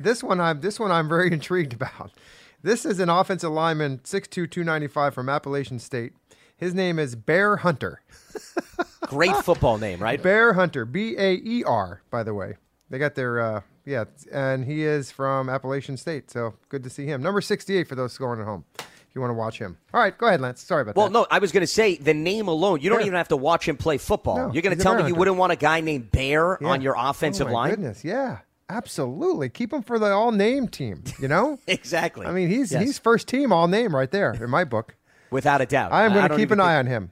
[0.00, 2.10] this one I'm this one I'm very intrigued about.
[2.64, 6.12] This is an offensive lineman, 6'2", 295 from Appalachian State.
[6.62, 8.02] His name is Baer Hunter.
[9.08, 10.22] Great football name, right?
[10.22, 12.54] Baer Hunter, B A E R, by the way.
[12.88, 17.04] They got their, uh, yeah, and he is from Appalachian State, so good to see
[17.04, 17.20] him.
[17.20, 18.64] Number 68 for those scoring at home.
[18.78, 19.76] If you want to watch him.
[19.92, 20.62] All right, go ahead, Lance.
[20.62, 21.12] Sorry about Well, that.
[21.12, 22.80] Well, no, I was going to say the name alone.
[22.80, 23.06] You don't Yeah.
[23.06, 24.36] even have to watch him play football.
[24.36, 26.68] No, You're going to tell me you wouldn't want a guy named Bear Yeah.
[26.68, 27.70] on your offensive oh, my line?
[27.70, 28.38] Goodness, yeah,
[28.68, 29.48] absolutely.
[29.48, 31.02] Keep him for the all name team.
[31.20, 32.24] You know, exactly.
[32.24, 32.82] I mean, he's Yes.
[32.84, 34.94] he's first team all name right there in my book.
[35.32, 35.92] Without a doubt.
[35.92, 37.10] I am going to keep an eye on him.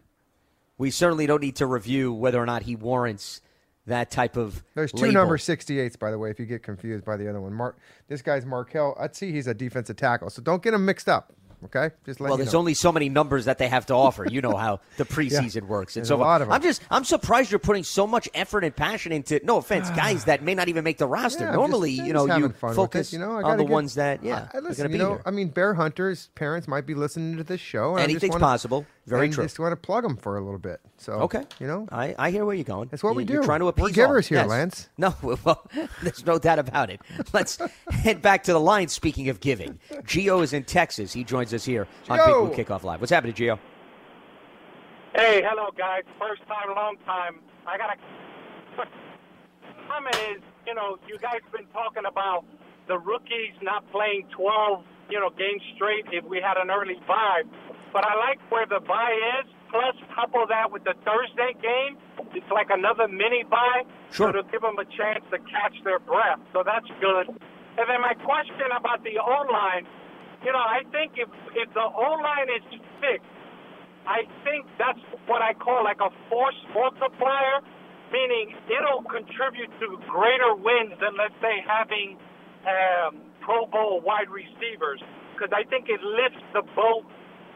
[0.78, 3.40] We certainly don't need to review whether or not he warrants
[3.86, 4.62] that type of.
[4.74, 5.14] There's two label.
[5.14, 7.52] number 68s, by the way, if you get confused by the other one.
[7.52, 8.96] Mark, this guy's Markel.
[8.98, 11.32] I'd see he's a defensive tackle, so don't get him mixed up.
[11.64, 12.58] Okay, just Well, there's know.
[12.58, 14.26] only so many numbers that they have to offer.
[14.28, 16.52] You know how the preseason works, and so a lot of 'em.
[16.54, 19.40] I'm just I'm surprised you're putting so much effort and passion into.
[19.44, 21.44] No offense, guys that may not even make the roster.
[21.44, 24.24] Yeah, Normally, just- you know, you focus it, you know, on the get- ones that
[24.24, 25.22] yeah I, listen, going to you be know, here.
[25.26, 27.90] I mean, Baer Hunter's parents might be listening to this show.
[27.90, 28.86] And I just Anything's wanna- possible.
[29.10, 29.44] Very and true.
[29.44, 30.80] Just want to plug them for a little bit.
[30.96, 32.88] So Okay, you know, I, I hear where you're going.
[32.90, 33.46] That's what we You're do.
[33.46, 34.28] trying to We're givers all.
[34.28, 34.48] here, Yes.
[34.48, 34.88] Lance.
[34.98, 35.68] No, well,
[36.02, 37.00] there's no doubt about it.
[37.32, 37.58] Let's
[37.90, 38.88] head back to the line.
[38.88, 41.12] Speaking of giving, Gio is in Texas.
[41.12, 42.54] He joins us here on Big Gio.
[42.54, 43.00] Blue Kickoff Live.
[43.00, 43.58] What's happening, Gio?
[45.14, 46.02] Hey, hello guys.
[46.18, 47.40] First time, long time.
[47.66, 48.86] I got a
[49.88, 52.44] comment is, you know, you guys been talking about
[52.88, 57.42] the rookies not playing 12, you know, games straight if we had an early bye.
[57.92, 59.50] But I like where the bye is.
[59.70, 61.94] Plus, couple that with the Thursday game.
[62.34, 63.86] It's like another mini bye.
[64.10, 64.34] Sure.
[64.34, 66.42] So to give them a chance to catch their breath.
[66.52, 67.30] So that's good.
[67.78, 69.86] And then my question about the O line.
[70.42, 72.64] You know, I think if if the O line is
[72.98, 73.30] fixed,
[74.06, 77.62] I think that's what I call like a force multiplier,
[78.10, 82.18] meaning it'll contribute to greater wins than, let's say, having
[82.66, 85.00] um, Pro Bowl wide receivers.
[85.34, 87.04] Because I think it lifts the boat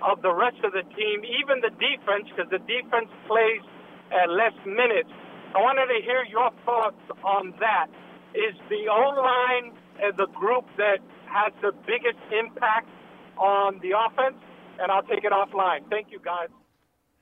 [0.02, 3.62] of the rest of the team, even the defense, because the defense plays
[4.10, 5.10] at less minutes.
[5.54, 7.86] I wanted to hear your thoughts on that.
[8.34, 9.72] Is the O line
[10.02, 12.88] uh, the group that has the biggest impact
[13.38, 14.36] on the offense?
[14.80, 15.88] And I'll take it offline.
[15.88, 16.48] Thank you, guys.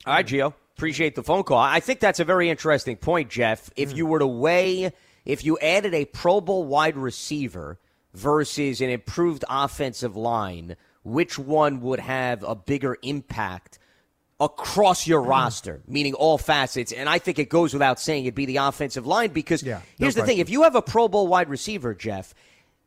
[0.06, 0.54] All right, Gio.
[0.76, 1.58] Appreciate the phone call.
[1.58, 3.70] I think that's a very interesting point, Jeff.
[3.76, 4.92] If you were to weigh,
[5.26, 7.78] if you added a Pro Bowl wide receiver
[8.14, 13.78] versus an improved offensive line, which one would have a bigger impact
[14.40, 15.30] across your mm-hmm.
[15.30, 16.92] roster, meaning all facets?
[16.92, 20.14] And I think it goes without saying it'd be the offensive line because no here's
[20.14, 22.34] the thing: if you have a Pro Bowl wide receiver, Jeff,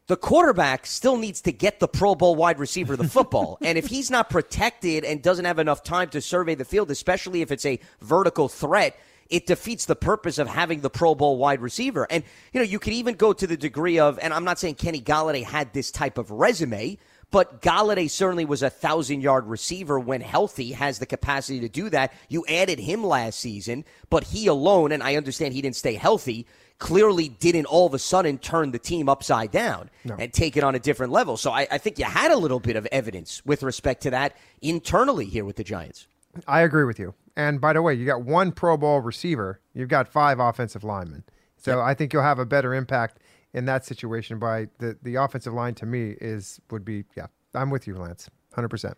[0.08, 3.58] the quarterback still needs to get the Pro Bowl wide receiver the football.
[3.62, 7.42] and if he's not protected and doesn't have enough time to survey the field, especially
[7.42, 8.98] if it's a vertical threat,
[9.30, 12.06] it defeats the purpose of having the Pro Bowl wide receiver.
[12.10, 14.76] And, you know, you could even go to the degree of, and I'm not saying
[14.76, 17.00] Kenny Golladay had this type of resume,
[17.36, 21.90] but Golladay certainly was a thousand yard receiver when healthy, has the capacity to do
[21.90, 22.14] that.
[22.30, 26.48] You added him last season, but he alone, and I understand he didn't stay healthy,
[26.80, 30.16] clearly didn't all of a sudden turn the team upside down No.
[30.18, 31.36] and take it on a different level.
[31.36, 34.38] So I, I think you had a little bit of evidence with respect to that
[34.62, 36.08] internally here with the Giants.
[36.48, 37.16] I agree with you.
[37.36, 39.60] And by the way, you got one Pro Bowl receiver.
[39.74, 41.26] You've got five offensive linemen.
[41.58, 43.20] So I think you'll have a better impact
[43.56, 44.38] in that situation.
[44.38, 47.28] By the the offensive line to me is would be yeah.
[47.56, 48.30] I'm with you, Lance.
[48.54, 48.96] Hundred percent.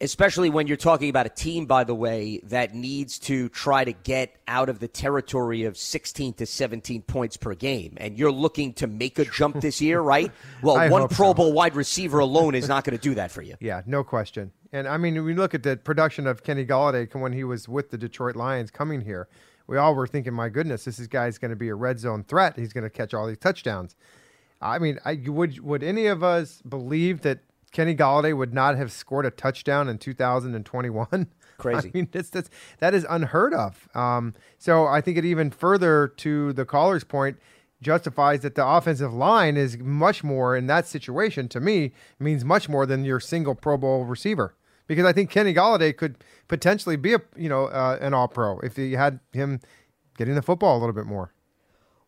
[0.00, 3.92] especially when you're talking about a team, by the way, that needs to try to
[3.92, 7.94] get out of the territory of 16 to 17 points per game.
[7.96, 10.30] And you're looking to make a jump this year, right?
[10.62, 11.34] Well, one Pro so.
[11.34, 13.56] Bowl wide receiver alone is not going to do that for you.
[13.60, 14.52] Yeah, no question.
[14.72, 17.68] And I mean, when we look at the production of Kenny Golladay when he was
[17.68, 19.28] with the Detroit Lions coming here,
[19.68, 22.56] we all were thinking, my goodness, this guy's going to be a red zone threat.
[22.56, 23.94] He's going to catch all these touchdowns.
[24.60, 27.40] I mean, I, would would any of us believe that
[27.70, 31.28] Kenny Golladay would not have scored a touchdown in 2021?
[31.58, 31.88] Crazy.
[31.88, 33.88] I mean, that's, that's, that is unheard of.
[33.94, 37.36] Um, so I think it even further to the caller's point
[37.80, 42.68] justifies that the offensive line is much more in that situation to me means much
[42.68, 44.54] more than your single Pro Bowl receiver
[44.88, 46.16] because I think Kenny Golladay could
[46.48, 49.60] potentially be a you know uh, an All Pro if you had him
[50.16, 51.32] getting the football a little bit more.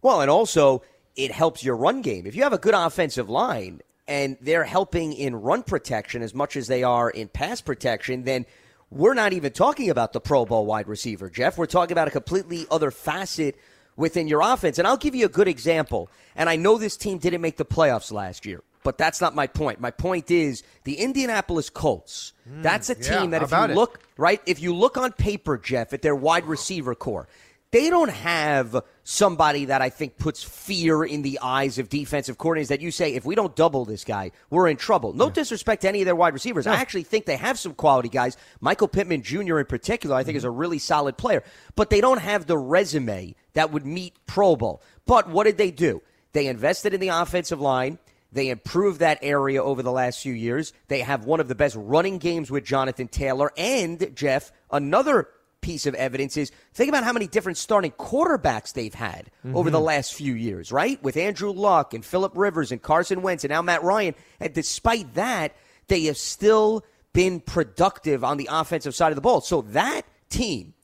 [0.02, 0.82] Well, and also
[1.14, 2.26] it helps your run game.
[2.26, 6.56] If you have a good offensive line and they're helping in run protection as much
[6.56, 8.46] as they are in pass protection, then
[8.90, 11.56] we're not even talking about the Pro Bowl wide receiver, Jeff.
[11.56, 13.56] We're talking about a completely other facet
[13.96, 14.78] within your offense.
[14.78, 16.10] And I'll give you a good example.
[16.34, 19.46] And I know this team didn't make the playoffs last year, but that's not my
[19.46, 19.80] point.
[19.80, 22.32] My point is the Indianapolis Colts.
[22.48, 23.70] Hmm, that's a yeah, team that if you it?
[23.74, 27.28] look right, if you look on paper, Jeff, at their wide receiver core,
[27.72, 32.68] they don't have somebody that I think puts fear in the eyes of defensive coordinators
[32.68, 35.12] that you say, if we don't double this guy, we're in trouble.
[35.12, 36.66] No disrespect to any of their wide receivers.
[36.66, 38.36] I actually think they have some quality guys.
[38.60, 39.60] Michael Pittman Jr.
[39.60, 40.58] in particular, I think is a mm-hmm.
[40.58, 41.44] really solid player,
[41.76, 44.82] but they don't have the resume that would meet Pro Bowl.
[45.06, 46.02] But what did they do?
[46.32, 47.98] They invested in the offensive line.
[48.32, 50.72] They improved that area over the last few years.
[50.88, 53.52] They have one of the best running games with Jonathan Taylor.
[53.56, 55.28] And, Jeff, another
[55.60, 59.56] piece of evidence is think about how many different starting quarterbacks they've had mm-hmm.
[59.56, 61.02] over the last few years, right?
[61.02, 64.14] With Andrew Luck and Philip Rivers and Carson Wentz and now Matt Ryan.
[64.38, 65.54] And despite that,
[65.88, 69.40] they have still been productive on the offensive side of the ball.
[69.40, 70.74] So that team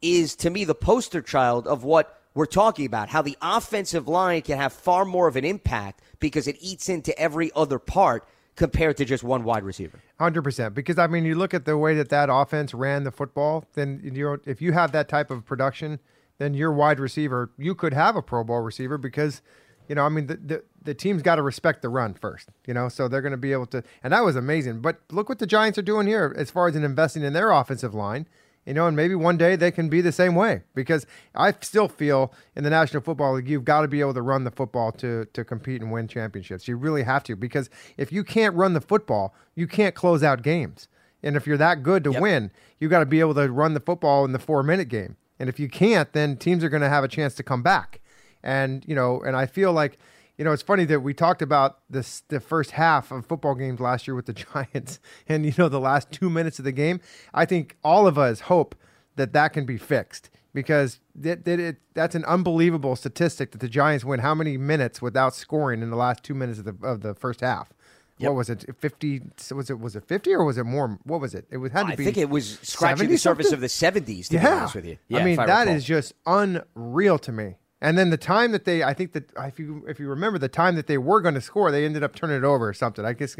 [0.00, 4.42] is, to me, the poster child of what we're talking about how the offensive line
[4.42, 8.26] can have far more of an impact because it eats into every other part
[8.56, 10.00] compared to just one wide receiver.
[10.20, 10.74] 100%.
[10.74, 14.00] Because, I mean, you look at the way that that offense ran the football, then
[14.02, 15.98] you if you have that type of production,
[16.38, 19.42] then your wide receiver, you could have a Pro Bowl receiver because,
[19.88, 22.74] you know, I mean, the, the, the team's got to respect the run first, you
[22.74, 23.82] know, so they're going to be able to.
[24.02, 24.80] And that was amazing.
[24.80, 27.50] But look what the Giants are doing here as far as in investing in their
[27.50, 28.26] offensive line
[28.66, 31.88] you know, and maybe one day they can be the same way because I still
[31.88, 34.92] feel in the National Football League you've got to be able to run the football
[34.92, 36.66] to to compete and win championships.
[36.66, 40.42] You really have to because if you can't run the football, you can't close out
[40.42, 40.88] games.
[41.22, 42.20] And if you're that good to yep.
[42.20, 45.16] win, you've got to be able to run the football in the 4-minute game.
[45.38, 48.00] And if you can't, then teams are going to have a chance to come back.
[48.42, 49.98] And, you know, and I feel like
[50.36, 53.80] you know, it's funny that we talked about this the first half of football games
[53.80, 57.00] last year with the Giants, and you know, the last two minutes of the game.
[57.32, 58.74] I think all of us hope
[59.16, 63.68] that that can be fixed because that, that it, that's an unbelievable statistic that the
[63.68, 67.02] Giants win how many minutes without scoring in the last two minutes of the of
[67.02, 67.72] the first half.
[68.18, 68.28] Yep.
[68.28, 68.64] What was it?
[68.78, 69.22] Fifty?
[69.52, 70.98] Was it was it fifty or was it more?
[71.02, 71.46] What was it?
[71.50, 72.02] It was had to I be.
[72.02, 74.28] I think it was scratching the surface of the seventies.
[74.28, 74.42] To yeah.
[74.42, 75.74] be honest with you, yeah, I mean I that recall.
[75.74, 77.56] is just unreal to me.
[77.84, 80.48] And then the time that they, I think that if you if you remember the
[80.48, 83.04] time that they were going to score, they ended up turning it over or something.
[83.04, 83.36] I guess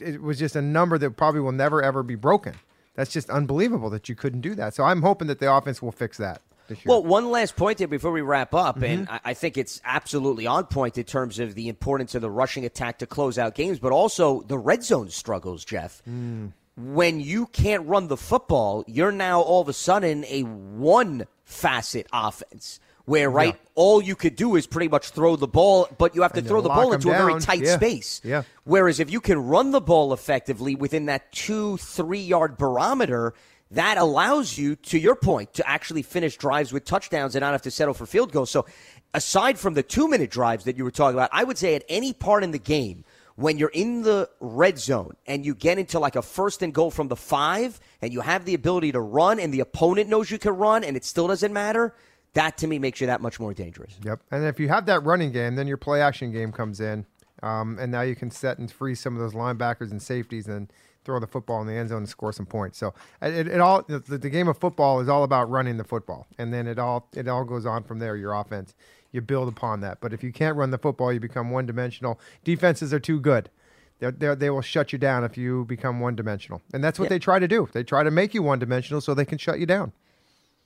[0.00, 2.54] it was just a number that probably will never ever be broken.
[2.94, 4.74] That's just unbelievable that you couldn't do that.
[4.74, 6.40] So I'm hoping that the offense will fix that.
[6.86, 8.84] Well, one last point here before we wrap up, mm-hmm.
[8.84, 12.64] and I think it's absolutely on point in terms of the importance of the rushing
[12.64, 16.02] attack to close out games, but also the red zone struggles, Jeff.
[16.08, 16.52] Mm.
[16.78, 22.06] When you can't run the football, you're now all of a sudden a one facet
[22.10, 23.68] offense where right yeah.
[23.74, 26.60] all you could do is pretty much throw the ball, but you have to throw
[26.60, 27.20] the ball into down.
[27.20, 27.76] a very tight yeah.
[27.76, 28.20] space.
[28.24, 28.42] Yeah.
[28.64, 33.34] Whereas if you can run the ball effectively within that two three yard barometer,
[33.72, 37.62] that allows you, to your point, to actually finish drives with touchdowns and not have
[37.62, 38.50] to settle for field goals.
[38.50, 38.66] So,
[39.14, 41.84] aside from the two minute drives that you were talking about, I would say at
[41.88, 43.04] any part in the game
[43.36, 46.90] when you're in the red zone and you get into like a first and goal
[46.90, 50.38] from the five and you have the ability to run and the opponent knows you
[50.38, 51.94] can run and it still doesn't matter
[52.34, 53.98] that to me makes you that much more dangerous.
[54.04, 54.20] Yep.
[54.30, 57.06] And if you have that running game, then your play action game comes in.
[57.42, 60.72] Um, and now you can set and free some of those linebackers and safeties and
[61.04, 62.78] throw the football in the end zone and score some points.
[62.78, 66.26] So it, it all the, the, game of football is all about running the football,
[66.38, 68.16] and then it all it all goes on from there.
[68.16, 68.74] Your offense,
[69.10, 69.98] you build upon that.
[70.00, 72.20] But if you can't run the football, you become one dimensional.
[72.44, 73.50] Defenses are too good.
[73.98, 77.08] They're, they're, they will shut you down if you become one dimensional, and that's what
[77.08, 77.68] they try to do.
[77.72, 79.92] They try to make you one dimensional so they can shut you down.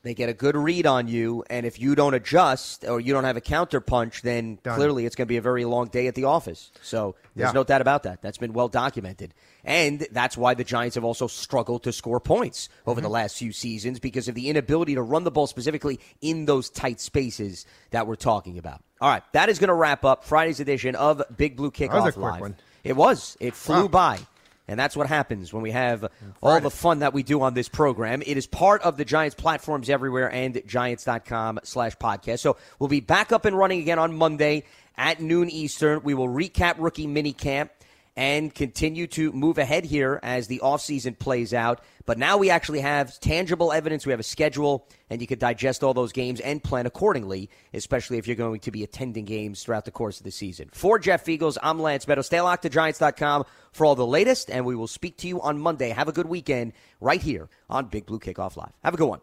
[0.06, 3.24] They get a good read on you, and if you don't adjust or you don't
[3.24, 4.76] have a counter punch, then Done.
[4.76, 6.70] clearly it's going to be a very long day at the office.
[6.80, 7.52] So there's yeah.
[7.52, 8.22] no doubt about that.
[8.22, 9.34] That's been well documented.
[9.64, 13.02] And that's why the Giants have also struggled to score points over mm-hmm.
[13.02, 16.70] the last few seasons because of the inability to run the ball specifically in those
[16.70, 18.84] tight spaces that we're talking about.
[19.00, 22.40] All right, that is going to wrap up Friday's edition of Big Blue Kickoff Live.
[22.40, 22.56] One.
[22.84, 23.36] It was.
[23.40, 23.88] It flew wow.
[23.88, 24.20] by.
[24.68, 26.10] And that's what happens when we have
[26.42, 28.22] all the fun that we do on this program.
[28.26, 32.40] It is part of the Giants platforms everywhere and giants.com slash podcast.
[32.40, 34.64] So we'll be back up and running again on Monday
[34.96, 36.02] at noon Eastern.
[36.02, 37.70] We will recap rookie mini camp
[38.16, 41.82] and continue to move ahead here as the offseason plays out.
[42.06, 44.06] But now we actually have tangible evidence.
[44.06, 48.16] We have a schedule, and you can digest all those games and plan accordingly, especially
[48.16, 50.70] if you're going to be attending games throughout the course of the season.
[50.72, 52.24] For Jeff Feagles, I'm Lance Medow.
[52.24, 55.58] Stay locked to Giants.com for all the latest, and we will speak to you on
[55.58, 55.90] Monday.
[55.90, 58.72] Have a good weekend right here on Big Blue Kickoff Live.
[58.82, 59.20] Have a good one.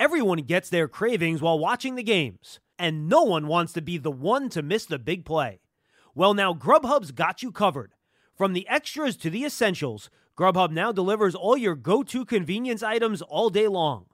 [0.00, 4.10] Everyone gets their cravings while watching the games, and no one wants to be the
[4.10, 5.60] one to miss the big play.
[6.14, 7.92] Well, now Grubhub's got you covered.
[8.38, 13.20] From the extras to the essentials, Grubhub now delivers all your go to convenience items
[13.20, 14.06] all day long.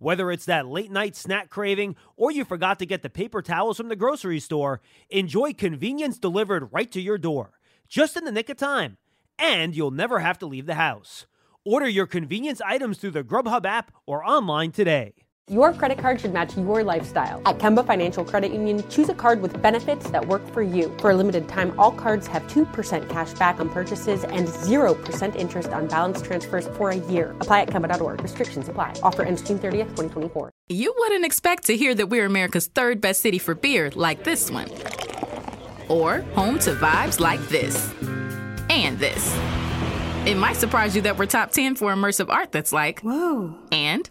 [0.00, 3.76] Whether it's that late night snack craving or you forgot to get the paper towels
[3.76, 7.52] from the grocery store, enjoy convenience delivered right to your door,
[7.88, 8.96] just in the nick of time.
[9.38, 11.28] And you'll never have to leave the house.
[11.64, 15.14] Order your convenience items through the Grubhub app or online today.
[15.50, 17.40] Your credit card should match your lifestyle.
[17.46, 20.94] At Kemba Financial Credit Union, choose a card with benefits that work for you.
[20.98, 25.70] For a limited time, all cards have 2% cash back on purchases and 0% interest
[25.70, 27.34] on balance transfers for a year.
[27.40, 28.22] Apply at Kemba.org.
[28.22, 28.92] Restrictions apply.
[29.02, 30.50] Offer ends June 30th, 2024.
[30.68, 34.50] You wouldn't expect to hear that we're America's third best city for beer like this
[34.50, 34.70] one
[35.88, 37.90] or home to vibes like this
[38.68, 39.34] and this.
[40.26, 44.10] It might surprise you that we're top 10 for immersive art that's like, whoa, and